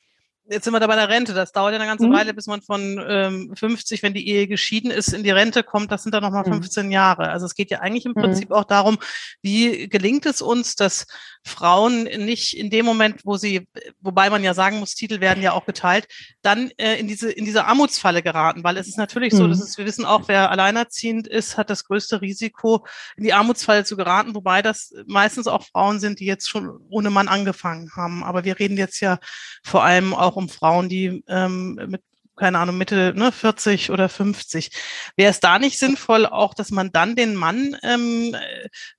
jetzt 0.50 0.64
sind 0.64 0.72
wir 0.72 0.80
da 0.80 0.86
bei 0.86 0.96
der 0.96 1.08
Rente. 1.08 1.32
Das 1.32 1.52
dauert 1.52 1.72
ja 1.72 1.78
eine 1.78 1.88
ganze 1.88 2.06
mhm. 2.06 2.12
Weile, 2.12 2.34
bis 2.34 2.46
man 2.46 2.60
von 2.60 3.02
ähm, 3.08 3.52
50, 3.54 4.02
wenn 4.02 4.14
die 4.14 4.28
Ehe 4.28 4.46
geschieden 4.48 4.90
ist, 4.90 5.12
in 5.12 5.22
die 5.22 5.30
Rente 5.30 5.62
kommt. 5.62 5.92
Das 5.92 6.02
sind 6.02 6.12
dann 6.12 6.22
nochmal 6.22 6.44
mhm. 6.46 6.54
15 6.54 6.90
Jahre. 6.90 7.28
Also 7.30 7.46
es 7.46 7.54
geht 7.54 7.70
ja 7.70 7.80
eigentlich 7.80 8.06
im 8.06 8.12
mhm. 8.12 8.22
Prinzip 8.22 8.50
auch 8.50 8.64
darum, 8.64 8.98
wie 9.42 9.88
gelingt 9.88 10.26
es 10.26 10.42
uns, 10.42 10.74
dass 10.74 11.06
Frauen 11.44 12.04
nicht 12.04 12.56
in 12.56 12.68
dem 12.68 12.84
Moment, 12.84 13.20
wo 13.24 13.36
sie, 13.36 13.66
wobei 14.00 14.28
man 14.28 14.44
ja 14.44 14.52
sagen 14.52 14.78
muss, 14.78 14.94
Titel 14.94 15.20
werden 15.20 15.42
ja 15.42 15.52
auch 15.52 15.64
geteilt, 15.64 16.06
dann 16.42 16.70
äh, 16.76 16.96
in 16.96 17.08
diese 17.08 17.30
in 17.30 17.44
diese 17.44 17.64
Armutsfalle 17.64 18.22
geraten, 18.22 18.64
weil 18.64 18.76
es 18.76 18.88
ist 18.88 18.98
natürlich 18.98 19.32
so, 19.32 19.46
dass 19.46 19.58
mhm. 19.58 19.64
es, 19.64 19.78
wir 19.78 19.86
wissen 19.86 20.04
auch, 20.04 20.28
wer 20.28 20.50
alleinerziehend 20.50 21.26
ist, 21.26 21.56
hat 21.56 21.70
das 21.70 21.84
größte 21.84 22.20
Risiko, 22.20 22.86
in 23.16 23.24
die 23.24 23.32
Armutsfalle 23.32 23.84
zu 23.84 23.96
geraten, 23.96 24.34
wobei 24.34 24.62
das 24.62 24.92
meistens 25.06 25.46
auch 25.46 25.64
Frauen 25.64 26.00
sind, 26.00 26.20
die 26.20 26.26
jetzt 26.26 26.48
schon 26.48 26.80
ohne 26.90 27.10
Mann 27.10 27.28
angefangen 27.28 27.90
haben. 27.96 28.24
Aber 28.24 28.44
wir 28.44 28.58
reden 28.58 28.76
jetzt 28.76 29.00
ja 29.00 29.18
vor 29.62 29.84
allem 29.84 30.12
auch 30.12 30.36
um 30.40 30.48
Frauen, 30.48 30.88
die 30.88 31.22
ähm, 31.28 31.74
mit 31.88 32.02
keine 32.40 32.58
Ahnung, 32.58 32.78
Mitte 32.78 33.12
ne, 33.14 33.30
40 33.32 33.90
oder 33.90 34.08
50. 34.08 34.70
Wäre 35.14 35.30
es 35.30 35.40
da 35.40 35.58
nicht 35.58 35.78
sinnvoll, 35.78 36.24
auch, 36.24 36.54
dass 36.54 36.70
man 36.70 36.90
dann 36.90 37.14
den 37.14 37.34
Mann 37.34 37.76
ähm, 37.82 38.34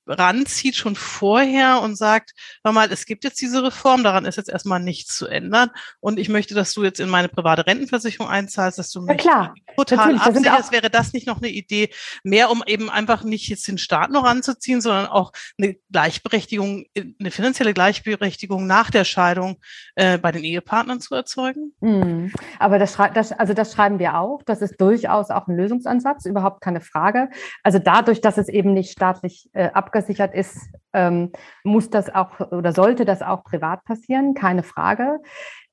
ranzieht 0.06 0.76
schon 0.76 0.96
vorher 0.96 1.82
und 1.82 1.96
sagt, 1.96 2.34
hör 2.64 2.72
mal, 2.72 2.92
es 2.92 3.06
gibt 3.06 3.24
jetzt 3.24 3.42
diese 3.42 3.64
Reform, 3.64 4.04
daran 4.04 4.26
ist 4.26 4.36
jetzt 4.36 4.50
erstmal 4.50 4.80
nichts 4.80 5.16
zu 5.18 5.26
ändern 5.26 5.72
und 6.00 6.20
ich 6.20 6.30
möchte, 6.30 6.54
dass 6.54 6.74
du 6.74 6.84
jetzt 6.84 7.00
in 7.00 7.10
meine 7.10 7.30
private 7.30 7.66
Rentenversicherung 7.66 8.30
einzahlst, 8.30 8.78
dass 8.78 8.92
du 8.92 9.02
mich 9.02 9.24
ja, 9.24 9.54
total 9.76 10.18
absicherst. 10.18 10.72
Wäre 10.72 10.92
das 10.92 11.14
nicht 11.14 11.26
noch 11.26 11.38
eine 11.38 11.50
Idee, 11.50 11.90
mehr 12.24 12.52
um 12.52 12.64
eben 12.68 12.92
einfach 12.92 13.24
nicht 13.24 13.48
jetzt 13.48 13.68
den 13.68 13.80
Staat 13.80 14.12
noch 14.12 14.24
ranzuziehen, 14.24 14.82
sondern 14.82 15.08
auch 15.08 15.32
eine 15.58 15.78
Gleichberechtigung, 15.92 16.86
eine 16.96 17.32
finanzielle 17.32 17.74
Gleichberechtigung 17.74 18.68
nach 18.68 18.92
der 18.92 19.04
Scheidung 19.04 19.58
äh, 19.96 20.20
bei 20.20 20.32
den 20.32 20.44
Ehepartnern 20.44 21.02
zu 21.02 21.16
erzeugen? 21.16 21.74
Mhm. 21.80 22.32
Aber 22.60 22.78
das, 22.78 22.98
das 23.16 23.31
also 23.34 23.54
das 23.54 23.74
schreiben 23.74 24.00
wir 24.00 24.18
auch. 24.18 24.42
Das 24.44 24.62
ist 24.62 24.80
durchaus 24.80 25.30
auch 25.30 25.48
ein 25.48 25.56
Lösungsansatz, 25.56 26.26
überhaupt 26.26 26.62
keine 26.62 26.82
Frage. 26.82 27.30
Also 27.64 27.80
dadurch, 27.80 28.22
dass 28.22 28.38
es 28.38 28.50
eben 28.50 28.74
nicht 28.74 28.92
staatlich 28.92 29.50
äh, 29.54 29.70
abgesichert 29.74 30.34
ist, 30.34 30.58
ähm, 30.94 31.32
muss 31.64 31.90
das 31.90 32.14
auch 32.14 32.40
oder 32.52 32.74
sollte 32.74 33.06
das 33.06 33.22
auch 33.22 33.44
privat 33.44 33.84
passieren, 33.86 34.34
keine 34.34 34.64
Frage. 34.64 35.20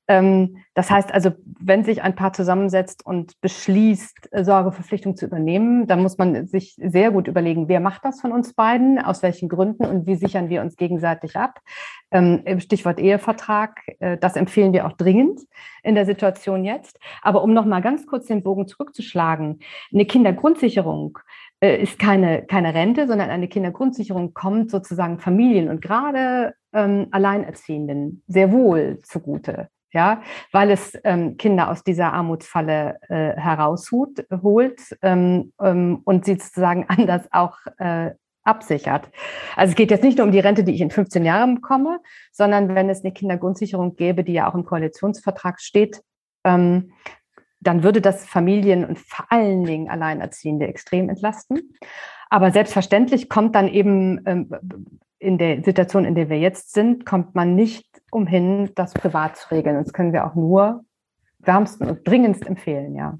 Ähm, 0.09 0.57
das 0.73 0.89
heißt 0.89 1.13
also, 1.13 1.31
wenn 1.59 1.83
sich 1.83 2.01
ein 2.01 2.15
Paar 2.15 2.33
zusammensetzt 2.33 3.05
und 3.05 3.39
beschließt, 3.41 4.29
äh, 4.31 4.43
Sorgeverpflichtung 4.43 5.15
zu 5.15 5.27
übernehmen, 5.27 5.85
dann 5.85 6.01
muss 6.01 6.17
man 6.17 6.47
sich 6.47 6.75
sehr 6.81 7.11
gut 7.11 7.27
überlegen, 7.27 7.69
wer 7.69 7.79
macht 7.79 8.03
das 8.03 8.19
von 8.19 8.31
uns 8.31 8.53
beiden, 8.53 8.99
aus 8.99 9.21
welchen 9.21 9.49
Gründen 9.49 9.85
und 9.85 10.07
wie 10.07 10.15
sichern 10.15 10.49
wir 10.49 10.61
uns 10.61 10.77
gegenseitig 10.77 11.35
ab. 11.37 11.59
Ähm, 12.09 12.59
Stichwort 12.59 12.99
Ehevertrag, 12.99 13.81
äh, 13.99 14.17
das 14.17 14.35
empfehlen 14.35 14.73
wir 14.73 14.87
auch 14.87 14.93
dringend 14.93 15.41
in 15.83 15.93
der 15.93 16.07
Situation 16.07 16.65
jetzt. 16.65 16.99
Aber 17.21 17.43
um 17.43 17.53
nochmal 17.53 17.83
ganz 17.83 18.07
kurz 18.07 18.25
den 18.25 18.41
Bogen 18.41 18.67
zurückzuschlagen, 18.67 19.59
eine 19.93 20.05
Kindergrundsicherung 20.05 21.19
äh, 21.59 21.83
ist 21.83 21.99
keine, 21.99 22.47
keine 22.47 22.73
Rente, 22.73 23.05
sondern 23.05 23.29
eine 23.29 23.47
Kindergrundsicherung 23.47 24.33
kommt 24.33 24.71
sozusagen 24.71 25.19
Familien 25.19 25.69
und 25.69 25.83
gerade 25.83 26.55
ähm, 26.73 27.09
Alleinerziehenden 27.11 28.23
sehr 28.27 28.51
wohl 28.51 28.97
zugute 29.03 29.69
ja, 29.91 30.21
weil 30.51 30.71
es 30.71 30.97
ähm, 31.03 31.37
Kinder 31.37 31.69
aus 31.69 31.83
dieser 31.83 32.13
Armutsfalle 32.13 32.99
äh, 33.09 33.35
herausholt 33.35 34.27
ähm, 35.01 35.53
ähm, 35.61 36.01
und 36.03 36.25
sie 36.25 36.33
sozusagen 36.33 36.85
anders 36.87 37.27
auch 37.31 37.57
äh, 37.77 38.11
absichert. 38.43 39.09
Also 39.55 39.71
es 39.71 39.75
geht 39.75 39.91
jetzt 39.91 40.03
nicht 40.03 40.17
nur 40.17 40.25
um 40.25 40.31
die 40.31 40.39
Rente, 40.39 40.63
die 40.63 40.73
ich 40.73 40.81
in 40.81 40.91
15 40.91 41.25
Jahren 41.25 41.55
bekomme, 41.55 41.99
sondern 42.31 42.73
wenn 42.73 42.89
es 42.89 43.03
eine 43.03 43.13
Kindergrundsicherung 43.13 43.95
gäbe, 43.95 44.23
die 44.23 44.33
ja 44.33 44.49
auch 44.49 44.55
im 44.55 44.65
Koalitionsvertrag 44.65 45.59
steht, 45.59 46.01
ähm, 46.43 46.91
dann 47.59 47.83
würde 47.83 48.01
das 48.01 48.25
Familien 48.25 48.85
und 48.85 48.99
vor 48.99 49.25
allen 49.29 49.65
Dingen 49.65 49.89
Alleinerziehende 49.89 50.67
extrem 50.67 51.09
entlasten. 51.09 51.73
Aber 52.29 52.51
selbstverständlich 52.51 53.27
kommt 53.27 53.55
dann 53.55 53.67
eben 53.67 54.21
ähm, 54.25 54.49
in 55.19 55.37
der 55.37 55.63
Situation, 55.63 56.05
in 56.05 56.15
der 56.15 56.29
wir 56.29 56.39
jetzt 56.39 56.73
sind, 56.73 57.05
kommt 57.05 57.35
man 57.35 57.55
nicht 57.55 57.88
umhin, 58.11 58.71
das 58.75 58.93
privat 58.93 59.37
zu 59.37 59.51
regeln. 59.51 59.77
Und 59.77 59.85
das 59.85 59.93
können 59.93 60.13
wir 60.13 60.25
auch 60.25 60.35
nur 60.35 60.83
wärmsten 61.39 61.87
und 61.87 62.07
dringendst 62.07 62.45
empfehlen, 62.45 62.95
ja. 62.95 63.17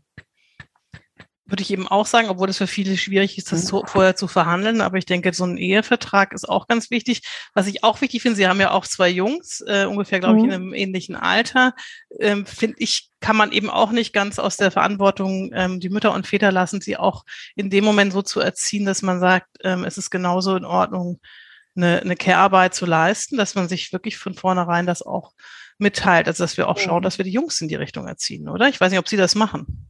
Würde 1.45 1.63
ich 1.63 1.71
eben 1.71 1.87
auch 1.87 2.05
sagen, 2.05 2.29
obwohl 2.29 2.49
es 2.49 2.59
für 2.59 2.67
viele 2.67 2.95
schwierig 2.95 3.39
ist, 3.39 3.51
das 3.51 3.65
so, 3.65 3.83
vorher 3.83 4.15
zu 4.15 4.27
verhandeln. 4.27 4.81
Aber 4.81 4.97
ich 4.99 5.07
denke, 5.07 5.33
so 5.33 5.45
ein 5.45 5.57
Ehevertrag 5.57 6.31
ist 6.31 6.47
auch 6.47 6.67
ganz 6.67 6.91
wichtig. 6.91 7.23
Was 7.55 7.65
ich 7.65 7.83
auch 7.83 8.01
wichtig 8.01 8.21
finde, 8.21 8.35
Sie 8.35 8.47
haben 8.47 8.59
ja 8.59 8.69
auch 8.69 8.85
zwei 8.85 9.09
Jungs, 9.09 9.63
äh, 9.65 9.85
ungefähr, 9.85 10.19
glaube 10.19 10.35
mhm. 10.35 10.39
ich, 10.39 10.45
in 10.45 10.53
einem 10.53 10.73
ähnlichen 10.75 11.15
Alter. 11.15 11.73
Ähm, 12.19 12.45
finde 12.45 12.75
ich, 12.77 13.09
kann 13.19 13.35
man 13.35 13.51
eben 13.51 13.71
auch 13.71 13.91
nicht 13.91 14.13
ganz 14.13 14.37
aus 14.37 14.57
der 14.57 14.69
Verantwortung 14.69 15.49
ähm, 15.55 15.79
die 15.79 15.89
Mütter 15.89 16.13
und 16.13 16.27
Väter 16.27 16.51
lassen, 16.51 16.81
sie 16.81 16.97
auch 16.97 17.23
in 17.55 17.71
dem 17.71 17.83
Moment 17.83 18.13
so 18.13 18.21
zu 18.21 18.39
erziehen, 18.41 18.85
dass 18.85 19.01
man 19.01 19.19
sagt, 19.19 19.47
ähm, 19.63 19.85
es 19.85 19.97
ist 19.97 20.11
genauso 20.11 20.55
in 20.55 20.65
Ordnung, 20.65 21.19
eine, 21.83 22.01
eine 22.01 22.15
Care-Arbeit 22.15 22.73
zu 22.73 22.85
leisten, 22.85 23.37
dass 23.37 23.55
man 23.55 23.67
sich 23.67 23.91
wirklich 23.93 24.17
von 24.17 24.33
vornherein 24.33 24.85
das 24.85 25.01
auch 25.01 25.33
mitteilt. 25.77 26.27
Also 26.27 26.43
dass 26.43 26.57
wir 26.57 26.67
auch 26.67 26.77
schauen, 26.77 27.01
dass 27.01 27.17
wir 27.17 27.25
die 27.25 27.31
Jungs 27.31 27.59
in 27.61 27.67
die 27.67 27.75
Richtung 27.75 28.07
erziehen, 28.07 28.47
oder? 28.49 28.69
Ich 28.69 28.79
weiß 28.79 28.91
nicht, 28.91 28.99
ob 28.99 29.07
Sie 29.07 29.17
das 29.17 29.35
machen. 29.35 29.88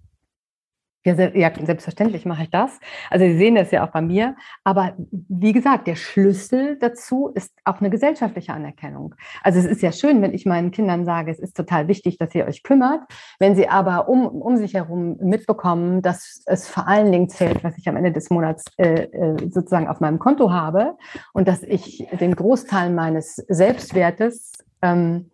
Ja, 1.05 1.15
selbstverständlich 1.15 2.25
mache 2.25 2.43
ich 2.43 2.49
das. 2.49 2.77
Also 3.09 3.25
Sie 3.25 3.37
sehen 3.37 3.55
das 3.55 3.71
ja 3.71 3.87
auch 3.87 3.91
bei 3.91 4.01
mir. 4.01 4.35
Aber 4.65 4.95
wie 5.29 5.53
gesagt, 5.53 5.87
der 5.87 5.95
Schlüssel 5.95 6.77
dazu 6.77 7.31
ist 7.33 7.53
auch 7.63 7.79
eine 7.79 7.89
gesellschaftliche 7.89 8.51
Anerkennung. 8.51 9.15
Also 9.41 9.59
es 9.59 9.65
ist 9.65 9.81
ja 9.81 9.93
schön, 9.93 10.21
wenn 10.21 10.33
ich 10.33 10.45
meinen 10.45 10.71
Kindern 10.71 11.05
sage, 11.05 11.31
es 11.31 11.39
ist 11.39 11.55
total 11.55 11.87
wichtig, 11.87 12.17
dass 12.17 12.35
ihr 12.35 12.45
euch 12.45 12.63
kümmert. 12.63 13.01
Wenn 13.39 13.55
sie 13.55 13.69
aber 13.69 14.09
um, 14.09 14.27
um 14.27 14.57
sich 14.57 14.73
herum 14.73 15.15
mitbekommen, 15.21 16.01
dass 16.01 16.41
es 16.45 16.67
vor 16.67 16.85
allen 16.85 17.13
Dingen 17.13 17.29
zählt, 17.29 17.63
was 17.63 17.77
ich 17.77 17.87
am 17.87 17.95
Ende 17.95 18.11
des 18.11 18.29
Monats 18.29 18.65
äh, 18.75 19.03
äh 19.03 19.49
sozusagen 19.49 19.87
auf 19.87 20.01
meinem 20.01 20.19
Konto 20.19 20.51
habe 20.51 20.97
und 21.33 21.47
dass 21.47 21.63
ich 21.63 22.05
den 22.19 22.35
Großteil 22.35 22.89
meines 22.89 23.35
Selbstwertes 23.47 24.51
ähm, 24.81 25.31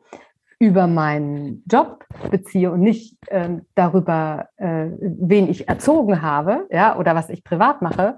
über 0.60 0.88
meinen 0.88 1.63
Job 1.70 2.06
beziehe 2.32 2.72
und 2.72 2.82
nicht 2.82 3.18
ähm, 3.30 3.65
darüber, 3.76 4.50
äh, 4.58 4.88
wen 5.00 5.50
ich 5.50 5.68
erzogen 5.68 6.22
habe, 6.22 6.68
ja, 6.72 6.98
oder 6.98 7.15
was 7.15 7.30
ich 7.30 7.44
privat 7.44 7.82
mache, 7.82 8.18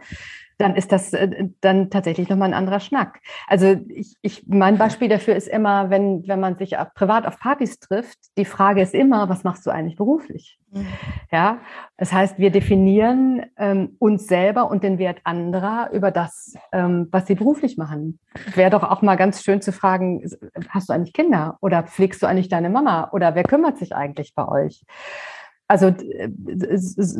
dann 0.58 0.76
ist 0.76 0.92
das 0.92 1.14
äh, 1.14 1.50
dann 1.62 1.90
tatsächlich 1.90 2.30
nochmal 2.30 2.50
ein 2.50 2.54
anderer 2.54 2.80
Schnack. 2.80 3.20
Also 3.48 3.76
ich, 3.90 4.16
ich, 4.22 4.46
mein 4.48 4.78
Beispiel 4.78 5.10
dafür 5.10 5.36
ist 5.36 5.48
immer, 5.48 5.90
wenn, 5.90 6.28
wenn 6.28 6.40
man 6.40 6.58
sich 6.58 6.76
privat 6.96 7.26
auf 7.26 7.40
Partys 7.40 7.80
trifft, 7.80 8.18
die 8.38 8.46
Frage 8.46 8.82
ist 8.82 8.94
immer, 8.94 9.30
was 9.30 9.44
machst 9.44 9.66
du 9.66 9.70
eigentlich 9.70 9.96
beruflich? 9.96 10.60
Mhm. 10.72 10.88
Ja, 11.32 11.60
das 11.98 12.12
heißt, 12.12 12.40
wir 12.40 12.52
definieren 12.52 13.46
ähm, 13.58 13.96
uns 14.00 14.28
selber 14.28 14.70
und 14.70 14.84
den 14.84 14.98
Wert 15.00 15.20
anderer 15.24 15.90
über 15.92 16.12
das, 16.12 16.56
ähm, 16.72 17.08
was 17.12 17.28
sie 17.28 17.36
beruflich 17.36 17.78
machen. 17.78 18.20
Wäre 18.56 18.72
doch 18.72 18.84
auch 18.84 19.02
mal 19.02 19.16
ganz 19.16 19.44
schön 19.44 19.62
zu 19.62 19.72
fragen, 19.72 20.24
hast 20.70 20.90
du 20.90 20.94
eigentlich 20.94 21.14
Kinder 21.14 21.58
oder 21.62 21.84
pflegst 21.84 22.22
du 22.22 22.28
eigentlich 22.28 22.50
deine 22.50 22.70
Mama 22.70 23.10
oder 23.12 23.36
wer 23.36 23.44
kümmert 23.44 23.78
sich 23.78 23.96
eigentlich 23.96 24.34
bei 24.36 24.48
euch? 24.48 24.84
Also 25.68 25.94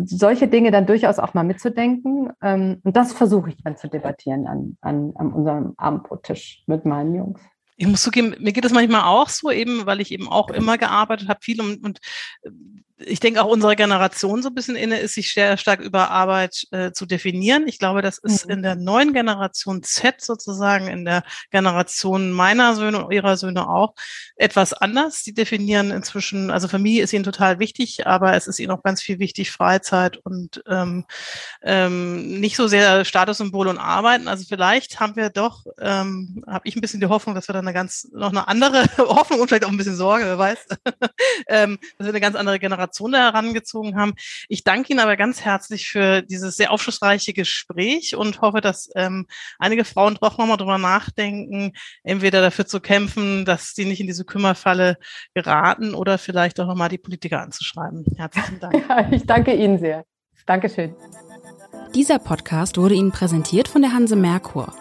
solche 0.06 0.48
Dinge 0.48 0.72
dann 0.72 0.86
durchaus 0.86 1.20
auch 1.20 1.34
mal 1.34 1.44
mitzudenken. 1.44 2.32
Ähm, 2.42 2.80
und 2.84 2.96
das 2.96 3.14
versuche 3.14 3.50
ich 3.50 3.58
dann 3.64 3.78
zu 3.78 3.90
debattieren 3.90 4.48
an, 4.48 4.78
an, 4.82 5.12
an 5.16 5.34
unserem 5.34 5.74
Abendbrottisch 5.78 6.64
mit 6.66 6.86
meinen 6.86 7.16
Jungs. 7.16 7.42
Ich 7.76 7.88
muss 7.88 8.02
zugeben, 8.02 8.34
mir 8.40 8.54
geht 8.54 8.66
es 8.66 8.74
manchmal 8.74 9.04
auch 9.04 9.30
so, 9.30 9.52
eben, 9.52 9.86
weil 9.86 10.02
ich 10.02 10.12
eben 10.12 10.28
auch 10.28 10.50
immer 10.50 10.78
gearbeitet 10.78 11.30
habe, 11.30 11.40
viel 11.44 11.62
und, 11.62 11.84
und 11.84 12.00
ich 13.00 13.20
denke 13.20 13.44
auch 13.44 13.48
unsere 13.48 13.76
Generation 13.76 14.42
so 14.42 14.50
ein 14.50 14.56
bisschen 14.56 14.76
inne 14.76 15.00
ist, 15.00 15.14
sich 15.14 15.32
sehr 15.32 15.58
stark 15.58 15.82
über 15.82 16.10
Arbeit 16.10 16.64
äh, 16.72 16.92
zu 16.92 17.06
definieren. 17.06 17.68
Ich 17.68 17.78
glaube, 17.78 18.02
das 18.02 18.18
ist 18.18 18.46
mhm. 18.46 18.52
in 18.54 18.64
der 18.64 18.76
neuen 18.76 19.14
Generation 19.14 19.84
Z 19.84 20.22
sozusagen, 20.22 20.88
in 20.88 21.06
der 21.06 21.24
Generation 21.52 22.32
meiner 22.32 22.76
Söhne 22.76 23.06
und 23.06 23.14
ihrer 23.14 23.38
Söhne 23.38 23.70
auch 23.70 23.94
etwas 24.36 24.74
anders. 24.74 25.22
Die 25.22 25.34
definieren 25.34 25.92
inzwischen, 25.92 26.50
also 26.50 26.68
Familie 26.68 27.04
ist 27.04 27.14
ihnen 27.14 27.24
total 27.24 27.60
wichtig, 27.60 28.08
aber 28.08 28.34
es 28.34 28.48
ist 28.48 28.60
ihnen 28.60 28.72
auch 28.72 28.82
ganz 28.82 29.04
viel 29.04 29.20
wichtig, 29.20 29.52
Freizeit 29.52 30.18
und 30.18 30.64
ähm, 30.68 31.06
ähm, 31.62 32.40
nicht 32.40 32.56
so 32.56 32.68
sehr 32.68 33.06
Statussymbole 33.06 33.70
und 33.70 33.78
Arbeiten. 33.78 34.28
Also 34.28 34.44
vielleicht 34.48 35.00
haben 35.00 35.16
wir 35.16 35.30
doch, 35.30 35.66
ähm, 35.80 36.44
habe 36.48 36.68
ich 36.68 36.76
ein 36.76 36.82
bisschen 36.82 37.00
die 37.00 37.08
Hoffnung, 37.08 37.36
dass 37.36 37.48
wir 37.48 37.54
dann 37.54 37.68
eine 37.68 37.76
ganz, 37.76 38.08
noch 38.12 38.30
eine 38.30 38.48
andere 38.48 38.86
Hoffnung 38.98 39.40
und 39.40 39.50
vielleicht 39.50 39.66
auch 39.66 39.72
ein 39.72 39.78
bisschen 39.78 39.96
Sorge, 39.96 40.26
wer 40.26 40.40
weiß, 40.40 40.58
ähm, 41.48 41.78
dass 42.00 42.08
wir 42.08 42.12
eine 42.12 42.22
ganz 42.22 42.36
andere 42.36 42.58
Generation 42.58 42.87
Da 42.88 43.32
herangezogen 43.32 43.96
haben. 43.96 44.14
Ich 44.50 44.64
danke 44.64 44.92
Ihnen 44.92 45.00
aber 45.00 45.18
ganz 45.18 45.42
herzlich 45.42 45.88
für 45.88 46.22
dieses 46.22 46.56
sehr 46.56 46.72
aufschlussreiche 46.72 47.34
Gespräch 47.34 48.16
und 48.16 48.42
hoffe, 48.42 48.62
dass 48.62 48.90
ähm, 48.96 49.28
einige 49.60 49.86
Frauen 49.86 50.18
doch 50.22 50.38
nochmal 50.38 50.58
drüber 50.58 50.78
nachdenken, 50.78 51.74
entweder 52.04 52.42
dafür 52.42 52.66
zu 52.66 52.80
kämpfen, 52.80 53.46
dass 53.46 53.74
sie 53.74 53.86
nicht 53.86 54.00
in 54.00 54.08
diese 54.08 54.26
Kümmerfalle 54.26 54.98
geraten 55.34 55.94
oder 55.94 56.18
vielleicht 56.18 56.60
auch 56.60 56.68
nochmal 56.68 56.90
die 56.90 56.98
Politiker 56.98 57.42
anzuschreiben. 57.42 58.06
Herzlichen 58.18 58.60
Dank. 58.60 58.76
Ja, 58.88 59.08
ich 59.12 59.26
danke 59.26 59.54
Ihnen 59.54 59.80
sehr. 59.80 60.06
Dankeschön. 60.46 60.96
Dieser 61.94 62.20
Podcast 62.20 62.78
wurde 62.78 62.96
Ihnen 62.96 63.12
präsentiert 63.12 63.68
von 63.68 63.82
der 63.82 63.94
Hanse 63.94 64.16
Merkur. 64.16 64.74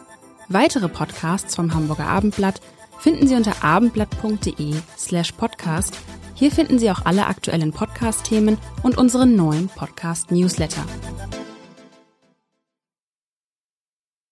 Weitere 0.49 0.89
Podcasts 0.89 1.57
vom 1.57 1.75
Hamburger 1.75 2.07
Abendblatt 2.07 2.61
finden 2.99 3.27
Sie 3.27 3.35
unter 3.35 3.65
abendblatt.de 3.65 4.75
slash 4.97 5.33
podcast 5.33 5.97
hier 6.37 6.53
finden 6.53 6.79
Sie 6.79 6.91
auch 6.91 7.05
alle 7.05 7.27
aktuellen 7.27 7.73
Podcast-Themen 7.73 8.59
und 8.83 8.99
unseren 8.99 9.35
neuen 9.35 9.69
Podcast-Newsletter. 9.69 10.85